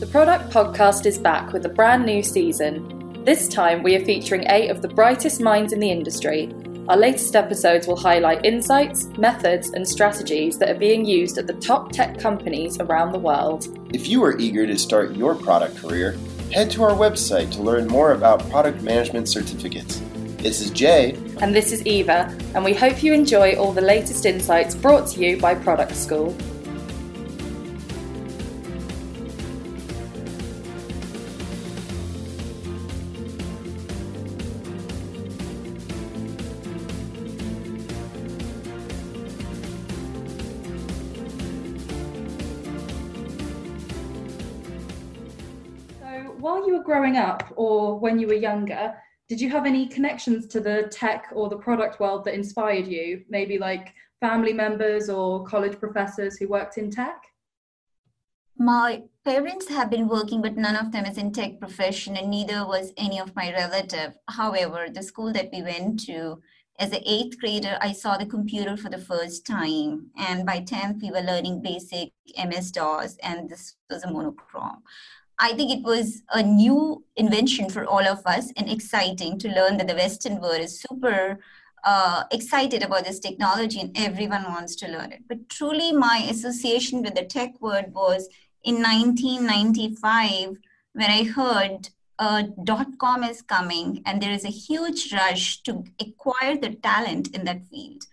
The 0.00 0.06
Product 0.06 0.50
Podcast 0.50 1.06
is 1.06 1.18
back 1.18 1.52
with 1.52 1.64
a 1.66 1.68
brand 1.68 2.04
new 2.04 2.20
season. 2.20 3.22
This 3.24 3.46
time, 3.46 3.84
we 3.84 3.94
are 3.94 4.04
featuring 4.04 4.44
eight 4.48 4.68
of 4.68 4.82
the 4.82 4.88
brightest 4.88 5.40
minds 5.40 5.72
in 5.72 5.78
the 5.78 5.90
industry. 5.90 6.52
Our 6.88 6.96
latest 6.96 7.36
episodes 7.36 7.86
will 7.86 7.96
highlight 7.96 8.44
insights, 8.44 9.06
methods, 9.16 9.70
and 9.70 9.88
strategies 9.88 10.58
that 10.58 10.68
are 10.68 10.78
being 10.78 11.04
used 11.04 11.38
at 11.38 11.46
the 11.46 11.54
top 11.54 11.92
tech 11.92 12.18
companies 12.18 12.80
around 12.80 13.12
the 13.12 13.20
world. 13.20 13.68
If 13.94 14.08
you 14.08 14.22
are 14.24 14.36
eager 14.36 14.66
to 14.66 14.76
start 14.76 15.14
your 15.14 15.36
product 15.36 15.76
career, 15.76 16.18
head 16.52 16.72
to 16.72 16.82
our 16.82 16.96
website 16.96 17.52
to 17.52 17.62
learn 17.62 17.86
more 17.86 18.12
about 18.12 18.50
product 18.50 18.82
management 18.82 19.28
certificates. 19.28 20.02
This 20.38 20.60
is 20.60 20.70
Jay. 20.70 21.12
And 21.40 21.54
this 21.54 21.70
is 21.70 21.86
Eva, 21.86 22.36
and 22.56 22.64
we 22.64 22.74
hope 22.74 23.02
you 23.04 23.12
enjoy 23.12 23.54
all 23.54 23.72
the 23.72 23.80
latest 23.80 24.26
insights 24.26 24.74
brought 24.74 25.06
to 25.10 25.24
you 25.24 25.38
by 25.38 25.54
Product 25.54 25.94
School. 25.94 26.36
While 46.44 46.66
you 46.66 46.76
were 46.76 46.84
growing 46.84 47.16
up 47.16 47.42
or 47.56 47.98
when 47.98 48.18
you 48.18 48.26
were 48.26 48.34
younger, 48.50 48.94
did 49.30 49.40
you 49.40 49.48
have 49.48 49.64
any 49.64 49.86
connections 49.86 50.46
to 50.46 50.60
the 50.60 50.90
tech 50.92 51.28
or 51.32 51.48
the 51.48 51.56
product 51.56 51.98
world 52.00 52.22
that 52.22 52.34
inspired 52.34 52.86
you? 52.86 53.24
Maybe 53.30 53.56
like 53.56 53.94
family 54.20 54.52
members 54.52 55.08
or 55.08 55.46
college 55.46 55.80
professors 55.80 56.36
who 56.36 56.48
worked 56.48 56.76
in 56.76 56.90
tech? 56.90 57.16
My 58.58 59.04
parents 59.24 59.70
have 59.70 59.88
been 59.88 60.06
working, 60.06 60.42
but 60.42 60.58
none 60.58 60.76
of 60.76 60.92
them 60.92 61.06
is 61.06 61.16
in 61.16 61.32
tech 61.32 61.58
profession, 61.58 62.14
and 62.18 62.30
neither 62.30 62.66
was 62.66 62.92
any 62.98 63.18
of 63.18 63.34
my 63.34 63.50
relative. 63.50 64.12
However, 64.28 64.88
the 64.92 65.02
school 65.02 65.32
that 65.32 65.48
we 65.50 65.62
went 65.62 66.04
to, 66.04 66.42
as 66.78 66.92
an 66.92 67.02
eighth 67.06 67.40
grader, 67.40 67.78
I 67.80 67.92
saw 67.92 68.18
the 68.18 68.26
computer 68.26 68.76
for 68.76 68.90
the 68.90 68.98
first 68.98 69.46
time, 69.46 70.10
and 70.18 70.44
by 70.44 70.60
tenth, 70.60 71.02
we 71.02 71.10
were 71.10 71.22
learning 71.22 71.62
basic 71.62 72.12
MS 72.36 72.70
DOS, 72.70 73.16
and 73.22 73.48
this 73.48 73.76
was 73.88 74.04
a 74.04 74.10
monochrome. 74.10 74.82
I 75.38 75.52
think 75.52 75.70
it 75.72 75.82
was 75.82 76.22
a 76.32 76.42
new 76.42 77.04
invention 77.16 77.68
for 77.68 77.84
all 77.84 78.06
of 78.06 78.24
us 78.26 78.52
and 78.56 78.70
exciting 78.70 79.38
to 79.40 79.48
learn 79.48 79.76
that 79.78 79.88
the 79.88 79.94
Western 79.94 80.40
world 80.40 80.60
is 80.60 80.80
super 80.80 81.38
uh, 81.84 82.24
excited 82.30 82.82
about 82.82 83.04
this 83.04 83.18
technology 83.18 83.80
and 83.80 83.96
everyone 83.96 84.44
wants 84.44 84.74
to 84.76 84.88
learn 84.88 85.12
it. 85.12 85.22
But 85.28 85.48
truly, 85.48 85.92
my 85.92 86.26
association 86.30 87.02
with 87.02 87.14
the 87.14 87.24
tech 87.24 87.60
world 87.60 87.92
was 87.92 88.28
in 88.62 88.76
1995 88.76 90.56
when 90.92 91.10
I 91.10 91.24
heard 91.24 91.88
uh, 92.18 92.44
dot 92.62 92.96
com 92.98 93.24
is 93.24 93.42
coming 93.42 94.00
and 94.06 94.22
there 94.22 94.32
is 94.32 94.44
a 94.44 94.48
huge 94.48 95.12
rush 95.12 95.62
to 95.62 95.84
acquire 96.00 96.56
the 96.56 96.74
talent 96.76 97.34
in 97.34 97.44
that 97.44 97.66
field. 97.66 98.04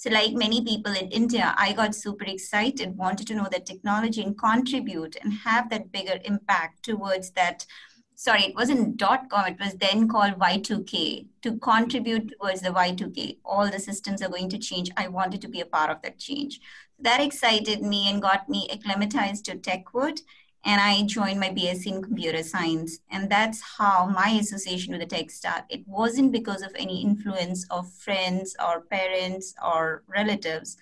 So, 0.00 0.08
like 0.08 0.32
many 0.32 0.64
people 0.64 0.94
in 0.94 1.08
India, 1.08 1.54
I 1.58 1.74
got 1.74 1.94
super 1.94 2.24
excited, 2.24 2.96
wanted 2.96 3.26
to 3.26 3.34
know 3.34 3.48
that 3.52 3.66
technology 3.66 4.22
and 4.22 4.34
contribute 4.34 5.16
and 5.20 5.30
have 5.30 5.68
that 5.68 5.92
bigger 5.92 6.18
impact 6.24 6.82
towards 6.84 7.32
that. 7.32 7.66
Sorry, 8.14 8.44
it 8.44 8.54
wasn't 8.54 8.96
dot 8.96 9.28
com, 9.28 9.48
it 9.48 9.60
was 9.60 9.74
then 9.74 10.08
called 10.08 10.38
Y2K 10.38 11.26
to 11.42 11.58
contribute 11.58 12.32
towards 12.32 12.62
the 12.62 12.70
Y2K. 12.70 13.40
All 13.44 13.70
the 13.70 13.78
systems 13.78 14.22
are 14.22 14.30
going 14.30 14.48
to 14.48 14.58
change. 14.58 14.90
I 14.96 15.08
wanted 15.08 15.42
to 15.42 15.48
be 15.48 15.60
a 15.60 15.66
part 15.66 15.90
of 15.90 16.00
that 16.00 16.18
change. 16.18 16.60
That 16.98 17.20
excited 17.20 17.82
me 17.82 18.08
and 18.08 18.22
got 18.22 18.48
me 18.48 18.70
acclimatized 18.72 19.44
to 19.44 19.56
tech 19.58 19.92
world 19.92 20.20
and 20.64 20.80
I 20.80 21.02
joined 21.04 21.40
my 21.40 21.48
BSc 21.48 21.86
in 21.86 22.02
computer 22.02 22.42
science. 22.42 22.98
And 23.10 23.30
that's 23.30 23.62
how 23.78 24.06
my 24.06 24.30
association 24.40 24.92
with 24.92 25.00
the 25.00 25.06
tech 25.06 25.30
started. 25.30 25.64
It 25.70 25.86
wasn't 25.86 26.32
because 26.32 26.62
of 26.62 26.72
any 26.78 27.02
influence 27.02 27.66
of 27.70 27.90
friends 27.90 28.54
or 28.64 28.82
parents 28.82 29.54
or 29.64 30.02
relatives, 30.06 30.76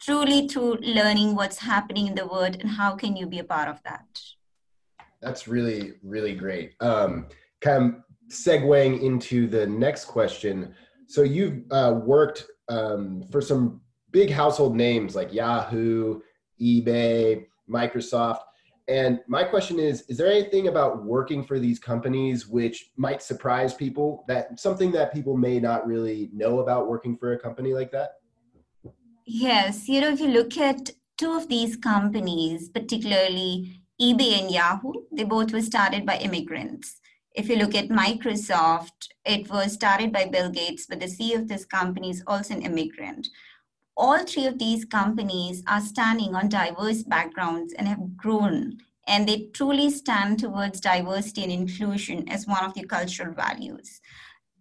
truly 0.00 0.48
through 0.48 0.74
learning 0.82 1.34
what's 1.34 1.58
happening 1.58 2.08
in 2.08 2.14
the 2.14 2.26
world 2.26 2.56
and 2.60 2.68
how 2.68 2.94
can 2.94 3.16
you 3.16 3.26
be 3.26 3.38
a 3.38 3.44
part 3.44 3.68
of 3.68 3.82
that. 3.84 4.06
That's 5.22 5.48
really, 5.48 5.94
really 6.02 6.34
great. 6.34 6.74
Um, 6.80 7.26
kind 7.60 7.84
of 7.84 8.00
segueing 8.30 9.02
into 9.02 9.46
the 9.46 9.66
next 9.66 10.06
question. 10.06 10.74
So 11.06 11.22
you've 11.22 11.62
uh, 11.70 12.00
worked 12.04 12.46
um, 12.68 13.24
for 13.30 13.40
some 13.40 13.80
big 14.10 14.30
household 14.30 14.76
names 14.76 15.14
like 15.14 15.32
Yahoo, 15.32 16.20
eBay, 16.60 17.46
Microsoft 17.68 18.40
and 18.90 19.20
my 19.28 19.44
question 19.44 19.78
is 19.78 20.02
Is 20.08 20.18
there 20.18 20.30
anything 20.30 20.66
about 20.66 21.04
working 21.04 21.44
for 21.44 21.58
these 21.60 21.78
companies 21.78 22.48
which 22.48 22.90
might 22.96 23.22
surprise 23.22 23.72
people? 23.72 24.24
That 24.26 24.58
something 24.58 24.90
that 24.92 25.14
people 25.14 25.36
may 25.36 25.60
not 25.60 25.86
really 25.86 26.28
know 26.32 26.58
about 26.58 26.88
working 26.88 27.16
for 27.16 27.32
a 27.32 27.38
company 27.38 27.72
like 27.72 27.92
that? 27.92 28.16
Yes. 29.24 29.88
You 29.88 30.00
know, 30.00 30.12
if 30.12 30.20
you 30.20 30.28
look 30.28 30.58
at 30.58 30.90
two 31.16 31.32
of 31.32 31.48
these 31.48 31.76
companies, 31.76 32.68
particularly 32.68 33.80
eBay 34.02 34.40
and 34.40 34.50
Yahoo, 34.50 34.92
they 35.12 35.24
both 35.24 35.52
were 35.52 35.62
started 35.62 36.04
by 36.04 36.16
immigrants. 36.16 37.00
If 37.32 37.48
you 37.48 37.56
look 37.56 37.76
at 37.76 37.90
Microsoft, 37.90 39.06
it 39.24 39.48
was 39.48 39.72
started 39.72 40.12
by 40.12 40.24
Bill 40.24 40.50
Gates, 40.50 40.86
but 40.88 40.98
the 40.98 41.06
CEO 41.06 41.36
of 41.36 41.46
this 41.46 41.64
company 41.64 42.10
is 42.10 42.24
also 42.26 42.54
an 42.54 42.62
immigrant 42.62 43.28
all 44.00 44.24
three 44.24 44.46
of 44.46 44.58
these 44.58 44.86
companies 44.86 45.62
are 45.66 45.80
standing 45.82 46.34
on 46.34 46.48
diverse 46.48 47.02
backgrounds 47.02 47.74
and 47.74 47.86
have 47.86 48.16
grown 48.16 48.78
and 49.06 49.28
they 49.28 49.48
truly 49.52 49.90
stand 49.90 50.38
towards 50.38 50.80
diversity 50.80 51.42
and 51.42 51.52
inclusion 51.52 52.26
as 52.28 52.46
one 52.46 52.64
of 52.64 52.72
their 52.74 52.84
cultural 52.84 53.34
values. 53.34 54.00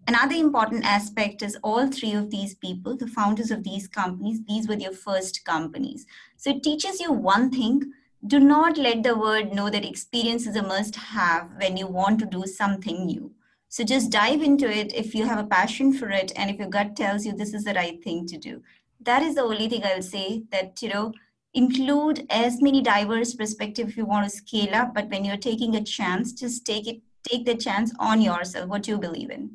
Another 0.08 0.36
important 0.36 0.84
aspect 0.84 1.42
is 1.42 1.58
all 1.64 1.88
three 1.88 2.14
of 2.14 2.32
these 2.32 2.56
people, 2.56 2.98
the 2.98 3.08
founders 3.08 3.52
of 3.52 3.64
these 3.64 3.88
companies, 3.88 4.42
these 4.46 4.68
were 4.68 4.76
their 4.76 4.92
first 4.92 5.46
companies. 5.46 6.06
So 6.36 6.50
it 6.50 6.64
teaches 6.64 7.00
you 7.00 7.14
one 7.14 7.50
thing 7.50 7.94
do 8.28 8.40
not 8.42 8.78
let 8.78 9.04
the 9.04 9.18
world 9.18 9.54
know 9.54 9.70
that 9.70 9.86
experience 9.86 10.46
is 10.48 10.58
a 10.58 10.62
must 10.62 10.98
have 10.98 11.48
when 11.62 11.78
you 11.78 11.88
want 11.88 12.20
to 12.20 12.26
do 12.26 12.46
something 12.46 13.06
new. 13.06 13.32
So 13.70 13.84
just 13.84 14.12
dive 14.12 14.42
into 14.42 14.70
it 14.70 14.94
if 14.94 15.14
you 15.14 15.26
have 15.26 15.40
a 15.40 15.48
passion 15.48 15.94
for 15.94 16.10
it 16.10 16.34
and 16.36 16.50
if 16.50 16.58
your 16.58 16.68
gut 16.68 16.96
tells 16.96 17.24
you 17.26 17.34
this 17.34 17.54
is 17.54 17.64
the 17.64 17.76
right 17.76 18.04
thing 18.04 18.26
to 18.28 18.38
do 18.38 18.62
that 19.02 19.22
is 19.22 19.36
the 19.36 19.42
only 19.42 19.70
thing 19.70 19.84
I'll 19.86 20.02
say 20.02 20.44
that, 20.52 20.82
you 20.82 20.90
know, 20.90 21.14
include 21.54 22.26
as 22.30 22.62
many 22.62 22.82
diverse 22.82 23.34
perspective 23.34 23.90
if 23.90 23.98
you 23.98 24.06
want 24.06 24.30
to 24.30 24.36
scale 24.36 24.76
up, 24.76 24.94
but 24.94 25.10
when 25.10 25.26
you're 25.26 25.38
taking 25.38 25.76
a 25.76 25.84
chance, 25.84 26.34
just 26.34 26.66
take 26.66 26.88
it, 26.88 27.02
take 27.28 27.46
the 27.46 27.56
chance 27.56 27.94
on 28.00 28.22
yourself, 28.22 28.70
what 28.70 28.88
you 28.88 28.98
believe 28.98 29.32
in. 29.32 29.52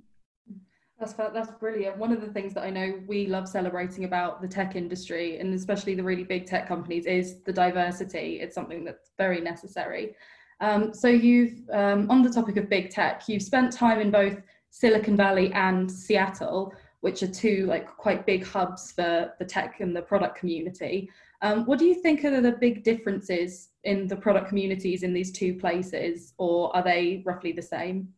That's 0.99 1.12
that's 1.12 1.50
brilliant. 1.59 1.99
One 1.99 2.12
of 2.12 2.21
the 2.21 2.28
things 2.28 2.54
that 2.54 2.62
I 2.62 2.71
know 2.71 3.00
we 3.06 3.27
love 3.27 3.49
celebrating 3.49 4.04
about 4.04 4.41
the 4.41 4.49
tech 4.49 4.77
industry 4.77 5.38
and 5.38 5.53
especially 5.53 5.94
the 5.94 6.03
really 6.03 6.25
big 6.25 6.47
tech 6.47 6.66
companies 6.69 7.04
is 7.04 7.43
the 7.43 7.53
diversity. 7.53 8.41
It's 8.41 8.54
something 8.54 8.84
that's 8.84 9.10
very 9.19 9.41
necessary. 9.41 10.15
Um, 10.60 10.94
so 10.94 11.09
you've 11.09 11.69
um, 11.72 12.10
on 12.10 12.22
the 12.22 12.31
topic 12.31 12.56
of 12.56 12.71
big 12.71 12.91
tech, 12.91 13.25
you've 13.28 13.43
spent 13.43 13.72
time 13.72 14.00
in 14.00 14.10
both 14.10 14.41
Silicon 14.71 15.16
Valley 15.16 15.53
and 15.53 15.91
Seattle 15.91 16.72
which 17.04 17.22
are 17.22 17.28
two 17.28 17.66
like 17.66 17.87
quite 17.98 18.25
big 18.25 18.42
hubs 18.47 18.91
for 18.92 19.34
the 19.38 19.44
tech 19.44 19.81
and 19.81 19.94
the 19.94 20.00
product 20.00 20.38
community. 20.38 21.10
Um, 21.42 21.66
what 21.66 21.78
do 21.78 21.84
you 21.84 21.97
think 22.00 22.25
are 22.25 22.41
the 22.41 22.53
big 22.53 22.82
differences 22.82 23.69
in 23.82 24.09
the 24.09 24.16
product 24.16 24.48
communities 24.48 25.03
in 25.03 25.12
these 25.12 25.31
two 25.31 25.53
places, 25.56 26.32
or 26.38 26.75
are 26.75 26.82
they 26.82 27.22
roughly 27.26 27.53
the 27.53 27.69
same? 27.76 28.09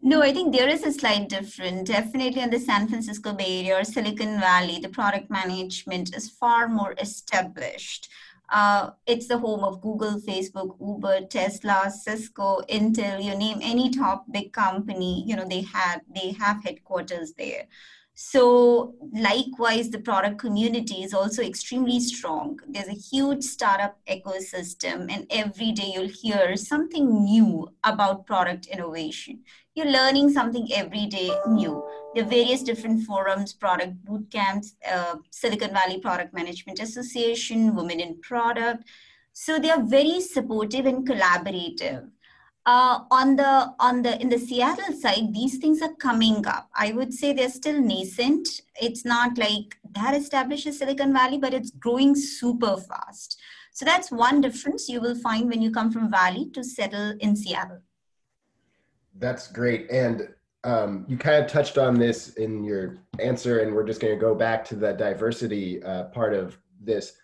No, 0.00 0.22
I 0.22 0.32
think 0.32 0.54
there 0.54 0.68
is 0.68 0.84
a 0.84 0.92
slight 0.92 1.28
difference. 1.28 1.90
Definitely 1.90 2.42
in 2.42 2.50
the 2.50 2.60
San 2.60 2.86
Francisco 2.86 3.32
Bay 3.32 3.66
Area 3.66 3.80
or 3.80 3.84
Silicon 3.84 4.38
Valley, 4.38 4.78
the 4.78 4.88
product 4.88 5.28
management 5.28 6.14
is 6.16 6.30
far 6.30 6.68
more 6.68 6.94
established. 6.98 8.08
Uh, 8.48 8.90
it's 9.06 9.28
the 9.28 9.38
home 9.38 9.64
of 9.64 9.80
Google, 9.80 10.20
Facebook, 10.20 10.76
Uber, 10.80 11.26
Tesla, 11.26 11.90
Cisco, 11.90 12.60
Intel. 12.68 13.22
You 13.22 13.34
name 13.34 13.58
any 13.62 13.90
top 13.90 14.26
big 14.30 14.52
company, 14.52 15.24
you 15.26 15.36
know 15.36 15.46
they 15.48 15.62
had 15.62 16.02
they 16.14 16.32
have 16.32 16.62
headquarters 16.62 17.32
there. 17.34 17.66
So 18.14 18.94
likewise, 19.12 19.88
the 19.88 19.98
product 19.98 20.38
community 20.38 21.02
is 21.02 21.14
also 21.14 21.42
extremely 21.42 21.98
strong. 21.98 22.58
There's 22.68 22.88
a 22.88 22.92
huge 22.92 23.42
startup 23.42 23.98
ecosystem, 24.06 25.10
and 25.10 25.26
every 25.30 25.72
day 25.72 25.92
you'll 25.94 26.08
hear 26.08 26.54
something 26.56 27.24
new 27.24 27.70
about 27.84 28.26
product 28.26 28.66
innovation. 28.66 29.40
You're 29.74 29.90
learning 29.90 30.30
something 30.32 30.68
every 30.74 31.06
day 31.06 31.30
new. 31.48 31.82
There 32.14 32.24
are 32.24 32.28
various 32.28 32.62
different 32.62 33.06
forums, 33.06 33.54
product 33.54 34.04
boot 34.04 34.30
camps, 34.30 34.74
uh, 34.86 35.16
Silicon 35.30 35.72
Valley 35.72 35.98
Product 35.98 36.34
Management 36.34 36.80
Association, 36.80 37.74
Women 37.74 37.98
in 37.98 38.20
Product. 38.20 38.84
So 39.32 39.58
they 39.58 39.70
are 39.70 39.82
very 39.82 40.20
supportive 40.20 40.84
and 40.84 41.08
collaborative 41.08 42.10
uh, 42.64 43.00
on 43.10 43.36
the 43.36 43.74
on 43.80 44.02
the 44.02 44.20
in 44.20 44.28
the 44.28 44.38
Seattle 44.38 44.92
side, 44.94 45.34
these 45.34 45.58
things 45.58 45.82
are 45.82 45.94
coming 45.94 46.46
up. 46.46 46.68
I 46.74 46.92
would 46.92 47.12
say 47.12 47.32
they're 47.32 47.48
still 47.48 47.80
nascent. 47.80 48.48
It's 48.80 49.04
not 49.04 49.36
like 49.36 49.76
that 49.92 50.14
established 50.14 50.66
as 50.66 50.78
Silicon 50.78 51.12
Valley, 51.12 51.38
but 51.38 51.54
it's 51.54 51.70
growing 51.70 52.14
super 52.14 52.76
fast. 52.76 53.40
So 53.72 53.84
that's 53.84 54.10
one 54.10 54.40
difference 54.40 54.88
you 54.88 55.00
will 55.00 55.14
find 55.14 55.48
when 55.48 55.62
you 55.62 55.70
come 55.70 55.90
from 55.90 56.10
Valley 56.10 56.50
to 56.52 56.62
settle 56.62 57.16
in 57.20 57.34
Seattle. 57.34 57.80
That's 59.18 59.48
great. 59.48 59.90
And 59.90 60.28
um, 60.64 61.04
you 61.08 61.16
kind 61.16 61.42
of 61.42 61.50
touched 61.50 61.78
on 61.78 61.98
this 61.98 62.34
in 62.34 62.62
your 62.62 62.98
answer, 63.18 63.60
and 63.60 63.74
we're 63.74 63.86
just 63.86 64.00
going 64.00 64.14
to 64.14 64.20
go 64.20 64.34
back 64.34 64.64
to 64.66 64.76
the 64.76 64.92
diversity 64.92 65.82
uh, 65.82 66.04
part 66.04 66.34
of 66.34 66.58
this. 66.80 67.14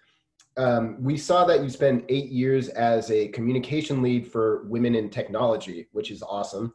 Um, 0.58 0.96
we 1.00 1.16
saw 1.16 1.44
that 1.46 1.62
you 1.62 1.70
spent 1.70 2.04
eight 2.08 2.30
years 2.30 2.68
as 2.68 3.10
a 3.10 3.28
communication 3.28 4.02
lead 4.02 4.30
for 4.30 4.64
women 4.64 4.94
in 4.94 5.08
technology, 5.08 5.86
which 5.92 6.10
is 6.10 6.22
awesome. 6.22 6.74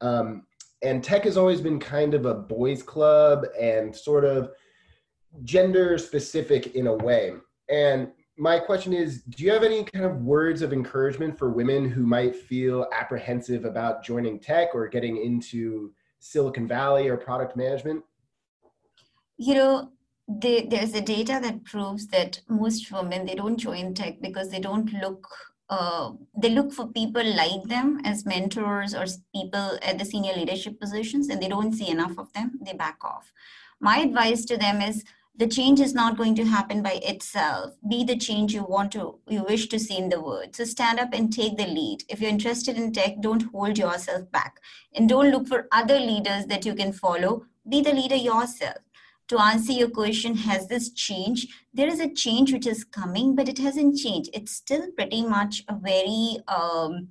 Um, 0.00 0.44
and 0.82 1.02
tech 1.02 1.24
has 1.24 1.36
always 1.36 1.60
been 1.60 1.80
kind 1.80 2.12
of 2.12 2.26
a 2.26 2.34
boys' 2.34 2.82
club 2.82 3.46
and 3.58 3.94
sort 3.94 4.24
of 4.24 4.50
gender 5.44 5.96
specific 5.96 6.74
in 6.74 6.88
a 6.88 6.94
way. 6.94 7.32
And 7.70 8.12
my 8.36 8.58
question 8.58 8.92
is 8.92 9.22
do 9.22 9.44
you 9.44 9.52
have 9.52 9.62
any 9.62 9.84
kind 9.84 10.04
of 10.04 10.22
words 10.22 10.62
of 10.62 10.72
encouragement 10.72 11.38
for 11.38 11.50
women 11.50 11.88
who 11.88 12.06
might 12.06 12.34
feel 12.34 12.86
apprehensive 12.92 13.64
about 13.64 14.02
joining 14.02 14.38
tech 14.38 14.74
or 14.74 14.88
getting 14.88 15.22
into 15.22 15.92
silicon 16.18 16.66
valley 16.66 17.08
or 17.08 17.16
product 17.16 17.56
management 17.56 18.02
you 19.36 19.54
know 19.54 19.90
they, 20.28 20.66
there's 20.66 20.94
a 20.94 21.00
data 21.00 21.38
that 21.42 21.64
proves 21.64 22.06
that 22.08 22.40
most 22.48 22.90
women 22.92 23.26
they 23.26 23.34
don't 23.34 23.56
join 23.56 23.94
tech 23.94 24.20
because 24.20 24.50
they 24.50 24.60
don't 24.60 24.92
look 24.94 25.26
uh, 25.70 26.12
they 26.36 26.50
look 26.50 26.70
for 26.70 26.86
people 26.88 27.24
like 27.24 27.62
them 27.64 27.98
as 28.04 28.26
mentors 28.26 28.94
or 28.94 29.06
people 29.34 29.78
at 29.80 29.98
the 29.98 30.04
senior 30.04 30.34
leadership 30.34 30.78
positions 30.78 31.30
and 31.30 31.42
they 31.42 31.48
don't 31.48 31.72
see 31.72 31.88
enough 31.88 32.18
of 32.18 32.30
them 32.34 32.58
they 32.60 32.74
back 32.74 32.98
off. 33.02 33.32
My 33.80 33.98
advice 33.98 34.44
to 34.46 34.58
them 34.58 34.82
is 34.82 35.02
the 35.36 35.46
change 35.46 35.80
is 35.80 35.94
not 35.94 36.18
going 36.18 36.34
to 36.34 36.44
happen 36.44 36.82
by 36.82 37.00
itself. 37.02 37.74
Be 37.88 38.04
the 38.04 38.18
change 38.18 38.52
you 38.52 38.64
want 38.64 38.92
to 38.92 39.18
you 39.28 39.44
wish 39.44 39.68
to 39.68 39.78
see 39.78 39.96
in 39.96 40.10
the 40.10 40.20
world. 40.20 40.54
So 40.54 40.64
stand 40.64 41.00
up 41.00 41.14
and 41.14 41.32
take 41.32 41.56
the 41.56 41.66
lead. 41.66 42.04
If 42.10 42.20
you're 42.20 42.28
interested 42.28 42.76
in 42.76 42.92
tech 42.92 43.20
don't 43.20 43.50
hold 43.50 43.78
yourself 43.78 44.30
back 44.30 44.60
and 44.94 45.08
don't 45.08 45.30
look 45.30 45.48
for 45.48 45.68
other 45.72 45.98
leaders 45.98 46.44
that 46.46 46.66
you 46.66 46.74
can 46.74 46.92
follow. 46.92 47.46
Be 47.66 47.80
the 47.80 47.94
leader 47.94 48.16
yourself 48.16 48.76
to 49.28 49.40
answer 49.40 49.72
your 49.72 49.90
question 49.90 50.36
has 50.36 50.66
this 50.68 50.90
changed? 50.92 51.50
There 51.72 51.88
is 51.88 52.00
a 52.00 52.12
change 52.12 52.52
which 52.52 52.66
is 52.66 52.84
coming 52.84 53.34
but 53.34 53.48
it 53.48 53.58
hasn't 53.58 53.96
changed. 53.96 54.30
It's 54.32 54.52
still 54.52 54.90
pretty 54.92 55.22
much 55.22 55.64
a 55.68 55.74
very 55.74 56.38
um, 56.48 57.08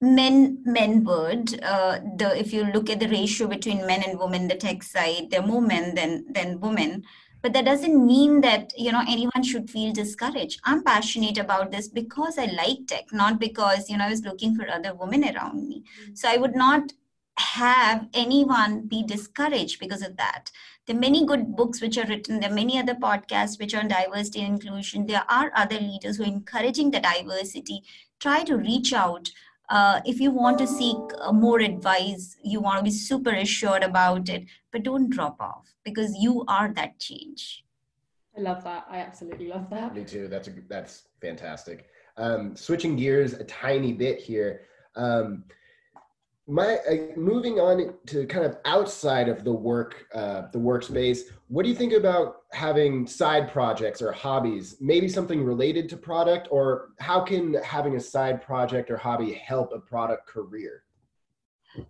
men 0.00 0.62
men 0.64 1.04
word. 1.04 1.62
Uh, 1.62 2.00
the 2.16 2.36
if 2.38 2.52
you 2.52 2.64
look 2.64 2.90
at 2.90 3.00
the 3.00 3.08
ratio 3.08 3.46
between 3.46 3.86
men 3.86 4.02
and 4.02 4.18
women 4.18 4.48
the 4.48 4.56
tech 4.56 4.82
side 4.82 5.30
there 5.30 5.40
are 5.40 5.46
more 5.46 5.62
men 5.62 5.94
than 5.94 6.30
than 6.32 6.60
women. 6.60 7.04
But 7.40 7.54
that 7.54 7.64
doesn't 7.64 8.06
mean 8.06 8.40
that 8.42 8.72
you 8.76 8.92
know 8.92 9.02
anyone 9.08 9.42
should 9.42 9.70
feel 9.70 9.92
discouraged. 9.92 10.60
I'm 10.64 10.82
passionate 10.84 11.38
about 11.38 11.70
this 11.70 11.88
because 11.88 12.38
i 12.38 12.46
like 12.46 12.86
tech 12.88 13.12
not 13.12 13.38
because 13.38 13.88
you 13.88 13.96
know 13.96 14.06
i 14.06 14.10
was 14.10 14.24
looking 14.24 14.54
for 14.56 14.68
other 14.68 14.94
women 14.94 15.24
around 15.24 15.68
me. 15.68 15.84
So 16.14 16.28
i 16.28 16.36
would 16.36 16.56
not 16.56 16.92
have 17.38 18.08
anyone 18.12 18.86
be 18.86 19.02
discouraged 19.02 19.80
because 19.80 20.02
of 20.02 20.16
that 20.16 20.50
there 20.86 20.96
are 20.96 21.00
many 21.00 21.24
good 21.24 21.54
books 21.56 21.80
which 21.80 21.96
are 21.96 22.06
written 22.06 22.40
there 22.40 22.50
are 22.50 22.54
many 22.54 22.78
other 22.78 22.94
podcasts 22.94 23.58
which 23.58 23.74
are 23.74 23.80
on 23.80 23.88
diversity 23.88 24.40
and 24.42 24.54
inclusion 24.54 25.06
there 25.06 25.24
are 25.28 25.50
other 25.54 25.78
leaders 25.78 26.16
who 26.16 26.24
are 26.24 26.26
encouraging 26.26 26.90
the 26.90 27.00
diversity 27.00 27.82
try 28.20 28.42
to 28.42 28.56
reach 28.56 28.92
out 28.92 29.30
uh, 29.72 30.00
if 30.04 30.20
you 30.20 30.30
want 30.30 30.58
to 30.58 30.66
seek 30.66 30.98
uh, 31.18 31.32
more 31.32 31.60
advice, 31.60 32.36
you 32.42 32.60
want 32.60 32.76
to 32.76 32.84
be 32.84 32.90
super 32.90 33.30
assured 33.30 33.82
about 33.82 34.28
it, 34.28 34.44
but 34.70 34.82
don't 34.82 35.08
drop 35.08 35.40
off 35.40 35.74
because 35.82 36.14
you 36.18 36.44
are 36.46 36.70
that 36.74 36.98
change. 36.98 37.64
I 38.36 38.42
love 38.42 38.62
that. 38.64 38.86
I 38.90 38.98
absolutely 38.98 39.48
love 39.48 39.70
that. 39.70 39.94
Me 39.94 40.04
too. 40.04 40.28
That's 40.28 40.48
a, 40.48 40.52
that's 40.68 41.04
fantastic. 41.22 41.86
Um, 42.18 42.54
switching 42.54 42.96
gears 42.96 43.32
a 43.32 43.44
tiny 43.44 43.94
bit 43.94 44.18
here. 44.18 44.62
Um, 44.94 45.44
my 46.48 46.78
uh, 46.90 46.96
moving 47.16 47.60
on 47.60 47.94
to 48.06 48.26
kind 48.26 48.44
of 48.44 48.56
outside 48.64 49.28
of 49.28 49.44
the 49.44 49.52
work 49.52 50.06
uh, 50.12 50.42
the 50.52 50.58
workspace 50.58 51.20
what 51.52 51.64
do 51.64 51.68
you 51.68 51.74
think 51.74 51.92
about 51.92 52.44
having 52.52 53.06
side 53.06 53.52
projects 53.52 54.00
or 54.00 54.10
hobbies? 54.10 54.76
Maybe 54.80 55.06
something 55.06 55.44
related 55.44 55.86
to 55.90 55.98
product 55.98 56.48
or 56.50 56.92
how 56.98 57.20
can 57.20 57.52
having 57.62 57.96
a 57.96 58.00
side 58.00 58.40
project 58.40 58.90
or 58.90 58.96
hobby 58.96 59.34
help 59.34 59.70
a 59.74 59.78
product 59.78 60.26
career? 60.26 60.84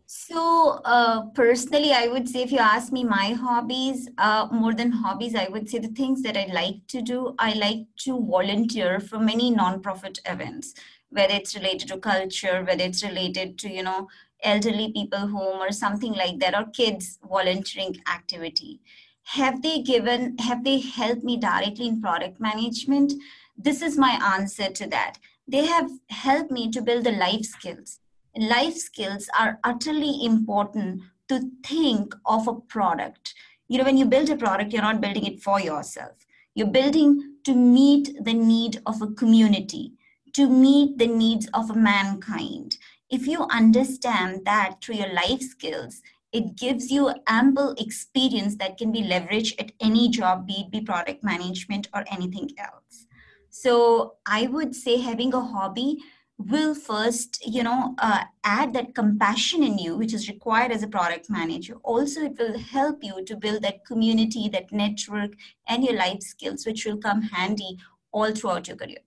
So 0.07 0.81
uh, 0.85 1.27
personally 1.27 1.93
i 1.93 2.07
would 2.09 2.29
say 2.29 2.43
if 2.43 2.53
you 2.53 2.59
ask 2.59 2.93
me 2.93 3.05
my 3.05 3.33
hobbies 3.33 4.09
uh, 4.19 4.49
more 4.51 4.75
than 4.75 4.93
hobbies 4.93 5.35
i 5.35 5.49
would 5.49 5.69
say 5.69 5.79
the 5.79 5.89
things 5.89 6.23
that 6.23 6.37
i 6.37 6.47
like 6.53 6.87
to 6.87 7.03
do 7.03 7.35
i 7.41 7.53
like 7.55 7.81
to 8.05 8.13
volunteer 8.25 9.01
for 9.01 9.19
many 9.19 9.53
nonprofit 9.53 10.21
events 10.27 10.75
whether 11.11 11.35
it's 11.35 11.57
related 11.57 11.89
to 11.89 11.99
culture 11.99 12.63
whether 12.65 12.85
it's 12.85 13.03
related 13.03 13.59
to 13.59 13.69
you 13.69 13.83
know 13.83 14.07
elderly 14.43 14.93
people 14.93 15.27
home 15.29 15.61
or 15.61 15.73
something 15.73 16.13
like 16.13 16.39
that 16.41 16.55
or 16.55 16.67
kids 16.71 17.19
volunteering 17.29 17.97
activity. 18.13 18.81
Have 19.25 19.63
they 19.63 19.83
given 19.83 20.37
have 20.39 20.65
they 20.65 20.81
helped 20.81 21.23
me 21.23 21.37
directly 21.37 21.87
in 21.87 22.01
product 22.01 22.41
management? 22.41 23.13
This 23.57 23.83
is 23.83 23.97
my 23.97 24.19
answer 24.37 24.71
to 24.71 24.87
that. 24.89 25.19
They 25.47 25.67
have 25.67 25.91
helped 26.11 26.51
me 26.51 26.71
to 26.71 26.83
build 26.83 27.05
the 27.05 27.13
life 27.13 27.45
skills. 27.45 28.01
Life 28.37 28.77
skills 28.77 29.29
are 29.39 29.59
utterly 29.63 30.25
important 30.25 31.03
to 31.29 31.51
think 31.65 32.15
of 32.27 32.49
a 32.49 32.55
product. 32.55 33.35
You 33.69 33.79
know 33.79 33.85
when 33.85 33.97
you 33.97 34.07
build 34.07 34.31
a 34.31 34.37
product 34.37 34.73
you're 34.73 34.83
not 34.83 35.01
building 35.01 35.25
it 35.25 35.41
for 35.41 35.61
yourself. 35.61 36.27
You're 36.55 36.67
building 36.67 37.37
to 37.45 37.55
meet 37.55 38.25
the 38.25 38.35
need 38.35 38.81
of 38.87 39.01
a 39.01 39.09
community 39.09 39.93
to 40.35 40.49
meet 40.49 40.99
the 40.99 41.07
needs 41.07 41.49
of 41.53 41.77
mankind 41.77 42.79
if 43.13 43.27
you 43.27 43.45
understand 43.51 44.47
that 44.47 44.77
through 44.83 44.97
your 44.97 45.13
life 45.13 45.43
skills, 45.43 46.01
it 46.33 46.57
gives 46.57 46.91
you 46.91 47.13
ample 47.27 47.75
experience 47.77 48.57
that 48.57 48.79
can 48.79 48.91
be 48.91 49.03
leveraged 49.03 49.61
at 49.61 49.73
any 49.81 50.09
job, 50.09 50.47
be 50.47 50.63
it 50.63 50.71
be 50.71 50.81
product 50.81 51.23
management 51.23 51.89
or 51.95 52.05
anything 52.11 52.51
else. 52.57 53.07
So 53.51 54.15
I 54.25 54.47
would 54.47 54.75
say 54.75 54.99
having 54.99 55.35
a 55.35 55.43
hobby 55.43 55.99
will 56.39 56.75
first, 56.75 57.47
you 57.47 57.63
know, 57.63 57.95
uh, 57.99 58.25
add 58.45 58.73
that 58.73 58.95
compassion 58.95 59.63
in 59.63 59.77
you, 59.79 59.95
which 59.95 60.15
is 60.15 60.29
required 60.29 60.73
as 60.73 60.83
a 60.83 60.89
product 60.89 61.29
manager. 61.29 61.75
Also, 61.83 62.23
it 62.23 62.39
will 62.39 62.59
help 62.59 63.05
you 63.05 63.23
to 63.27 63.37
build 63.37 63.63
that 63.63 63.85
community, 63.85 64.49
that 64.49 64.73
network, 64.73 65.33
and 65.69 65.85
your 65.85 65.97
life 65.97 66.23
skills, 66.23 66.65
which 66.65 66.87
will 66.87 66.97
come 66.97 67.21
handy 67.21 67.77
all 68.11 68.33
throughout 68.33 68.69
your 68.69 68.77
career. 68.79 69.05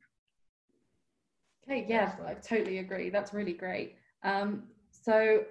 Okay, 1.67 1.85
yeah, 1.89 2.13
I 2.25 2.35
totally 2.35 2.77
agree. 2.77 3.09
That's 3.09 3.33
really 3.33 3.53
great. 3.53 3.95
Um, 4.23 4.63
so, 4.91 5.43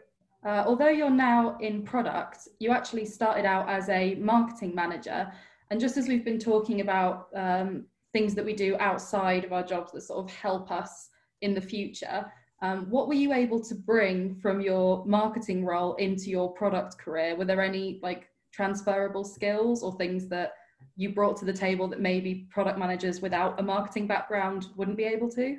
uh, 0.46 0.62
although 0.66 0.88
you're 0.88 1.10
now 1.10 1.56
in 1.60 1.82
product, 1.82 2.48
you 2.60 2.70
actually 2.70 3.04
started 3.04 3.44
out 3.44 3.68
as 3.68 3.88
a 3.88 4.14
marketing 4.16 4.74
manager. 4.74 5.32
And 5.70 5.80
just 5.80 5.96
as 5.96 6.06
we've 6.06 6.24
been 6.24 6.38
talking 6.38 6.80
about 6.82 7.28
um, 7.34 7.86
things 8.12 8.34
that 8.34 8.44
we 8.44 8.54
do 8.54 8.76
outside 8.78 9.44
of 9.44 9.52
our 9.52 9.64
jobs 9.64 9.92
that 9.92 10.02
sort 10.02 10.24
of 10.24 10.30
help 10.30 10.70
us 10.70 11.08
in 11.40 11.54
the 11.54 11.60
future, 11.60 12.30
um, 12.62 12.88
what 12.90 13.08
were 13.08 13.14
you 13.14 13.32
able 13.32 13.60
to 13.64 13.74
bring 13.74 14.36
from 14.36 14.60
your 14.60 15.04
marketing 15.06 15.64
role 15.64 15.94
into 15.96 16.30
your 16.30 16.52
product 16.52 16.96
career? 16.96 17.34
Were 17.34 17.44
there 17.44 17.60
any 17.60 17.98
like 18.02 18.28
transferable 18.52 19.24
skills 19.24 19.82
or 19.82 19.96
things 19.96 20.28
that 20.28 20.52
you 20.96 21.12
brought 21.12 21.36
to 21.38 21.44
the 21.44 21.52
table 21.52 21.88
that 21.88 22.00
maybe 22.00 22.46
product 22.50 22.78
managers 22.78 23.20
without 23.20 23.58
a 23.58 23.62
marketing 23.62 24.06
background 24.06 24.68
wouldn't 24.76 24.96
be 24.96 25.04
able 25.04 25.28
to? 25.30 25.58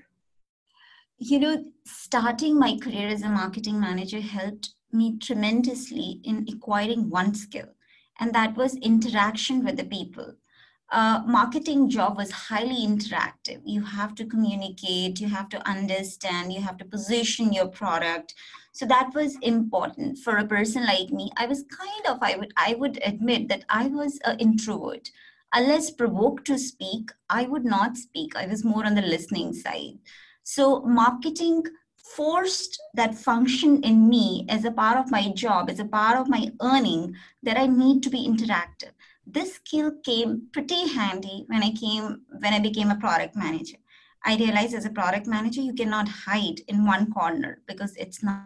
You 1.18 1.40
know, 1.40 1.64
starting 1.86 2.60
my 2.60 2.78
career 2.78 3.08
as 3.08 3.22
a 3.22 3.30
marketing 3.30 3.80
manager 3.80 4.20
helped 4.20 4.70
me 4.92 5.18
tremendously 5.18 6.20
in 6.24 6.46
acquiring 6.50 7.10
one 7.10 7.34
skill, 7.34 7.68
and 8.20 8.34
that 8.34 8.56
was 8.56 8.76
interaction 8.78 9.64
with 9.64 9.78
the 9.78 9.86
people. 9.86 10.36
Uh, 10.92 11.22
marketing 11.26 11.90
job 11.90 12.16
was 12.16 12.32
highly 12.32 12.86
interactive. 12.86 13.60
You 13.66 13.82
have 13.84 14.14
to 14.16 14.26
communicate, 14.26 15.20
you 15.20 15.28
have 15.28 15.50
to 15.50 15.68
understand, 15.68 16.54
you 16.54 16.62
have 16.62 16.78
to 16.78 16.86
position 16.86 17.52
your 17.52 17.68
product. 17.68 18.36
So 18.72 18.86
that 18.86 19.10
was 19.16 19.36
important 19.42 20.20
for 20.20 20.38
a 20.38 20.48
person 20.48 20.86
like 20.86 21.10
me. 21.10 21.32
I 21.38 21.48
was 21.48 21.66
kind 21.76 22.06
of, 22.08 22.20
I 22.22 22.38
would, 22.38 22.54
I 22.56 22.76
would 22.78 23.00
admit 23.04 23.50
that 23.50 23.66
I 23.68 23.88
was 23.88 24.20
an 24.26 24.38
introvert. 24.40 25.10
Unless 25.54 25.92
provoked 25.92 26.46
to 26.48 26.60
speak, 26.60 27.10
I 27.30 27.44
would 27.46 27.66
not 27.66 27.98
speak. 27.98 28.36
I 28.36 28.46
was 28.46 28.64
more 28.64 28.86
on 28.86 28.94
the 28.94 29.02
listening 29.02 29.54
side. 29.54 29.98
So 30.46 30.82
marketing 30.82 31.64
forced 31.98 32.80
that 32.94 33.16
function 33.16 33.82
in 33.84 34.08
me 34.08 34.46
as 34.48 34.64
a 34.64 34.72
part 34.72 34.98
of 34.98 35.10
my 35.10 35.30
job, 35.30 35.72
as 35.72 35.80
a 35.80 35.86
part 35.86 36.18
of 36.18 36.30
my 36.30 36.52
earning, 36.62 37.16
that 37.42 37.58
I 37.58 37.66
need 37.66 38.04
to 38.04 38.12
be 38.12 38.28
interactive. 38.28 38.92
This 39.26 39.56
skill 39.56 39.92
came 40.04 40.44
pretty 40.54 40.88
handy 40.88 41.46
when 41.48 41.64
I 41.64 41.72
came 41.72 42.22
when 42.40 42.54
I 42.54 42.60
became 42.60 42.92
a 42.92 42.96
product 42.96 43.36
manager. 43.36 43.78
I 44.24 44.38
realized 44.38 44.76
as 44.76 44.86
a 44.86 44.92
product 44.92 45.26
manager, 45.26 45.62
you 45.62 45.74
cannot 45.74 46.08
hide 46.08 46.60
in 46.68 46.86
one 46.86 47.12
corner 47.12 47.64
because 47.68 47.96
it's 47.96 48.24
not 48.24 48.44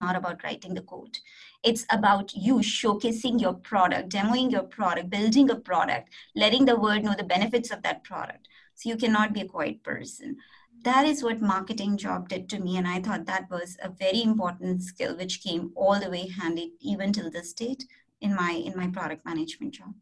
not 0.00 0.16
about 0.16 0.42
writing 0.42 0.74
the 0.74 0.82
code. 0.82 1.16
It's 1.62 1.86
about 1.90 2.34
you 2.34 2.56
showcasing 2.56 3.40
your 3.40 3.54
product, 3.54 4.10
demoing 4.10 4.50
your 4.50 4.64
product, 4.64 5.08
building 5.08 5.50
a 5.50 5.56
product, 5.56 6.10
letting 6.34 6.64
the 6.64 6.78
world 6.78 7.04
know 7.04 7.14
the 7.16 7.24
benefits 7.24 7.70
of 7.70 7.82
that 7.82 8.04
product. 8.04 8.48
So 8.74 8.90
you 8.90 8.96
cannot 8.96 9.32
be 9.32 9.40
a 9.40 9.48
quiet 9.48 9.82
person. 9.82 10.36
That 10.82 11.06
is 11.06 11.22
what 11.22 11.40
marketing 11.40 11.96
job 11.96 12.28
did 12.28 12.48
to 12.50 12.60
me. 12.60 12.76
And 12.76 12.86
I 12.86 13.00
thought 13.00 13.26
that 13.26 13.50
was 13.50 13.76
a 13.82 13.88
very 13.88 14.22
important 14.22 14.82
skill, 14.82 15.16
which 15.16 15.42
came 15.42 15.72
all 15.74 15.98
the 15.98 16.10
way 16.10 16.28
handy 16.28 16.74
even 16.80 17.12
till 17.12 17.30
this 17.30 17.52
date 17.52 17.84
in 18.20 18.34
my 18.34 18.52
in 18.52 18.76
my 18.76 18.88
product 18.88 19.24
management 19.24 19.74
job. 19.74 19.94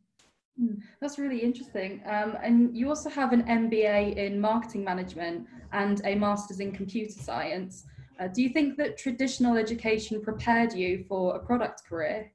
Hmm, 0.59 0.75
that's 1.01 1.19
really 1.19 1.41
interesting. 1.41 2.01
Um, 2.07 2.37
and 2.43 2.77
you 2.77 2.89
also 2.89 3.11
have 3.11 3.33
an 3.33 3.43
MBA 3.45 4.17
in 4.17 4.41
marketing 4.41 4.85
management 4.85 5.47
and 5.73 6.01
a 6.05 6.15
master's 6.15 6.61
in 6.61 6.71
computer 6.71 7.13
science. 7.13 7.87
Uh, 8.21 8.29
do 8.29 8.43
you 8.43 8.51
think 8.51 8.77
that 8.77 8.97
traditional 8.97 9.57
education 9.57 10.23
prepared 10.23 10.73
you 10.73 11.05
for 11.09 11.35
a 11.35 11.41
product 11.41 11.85
career? 11.85 12.31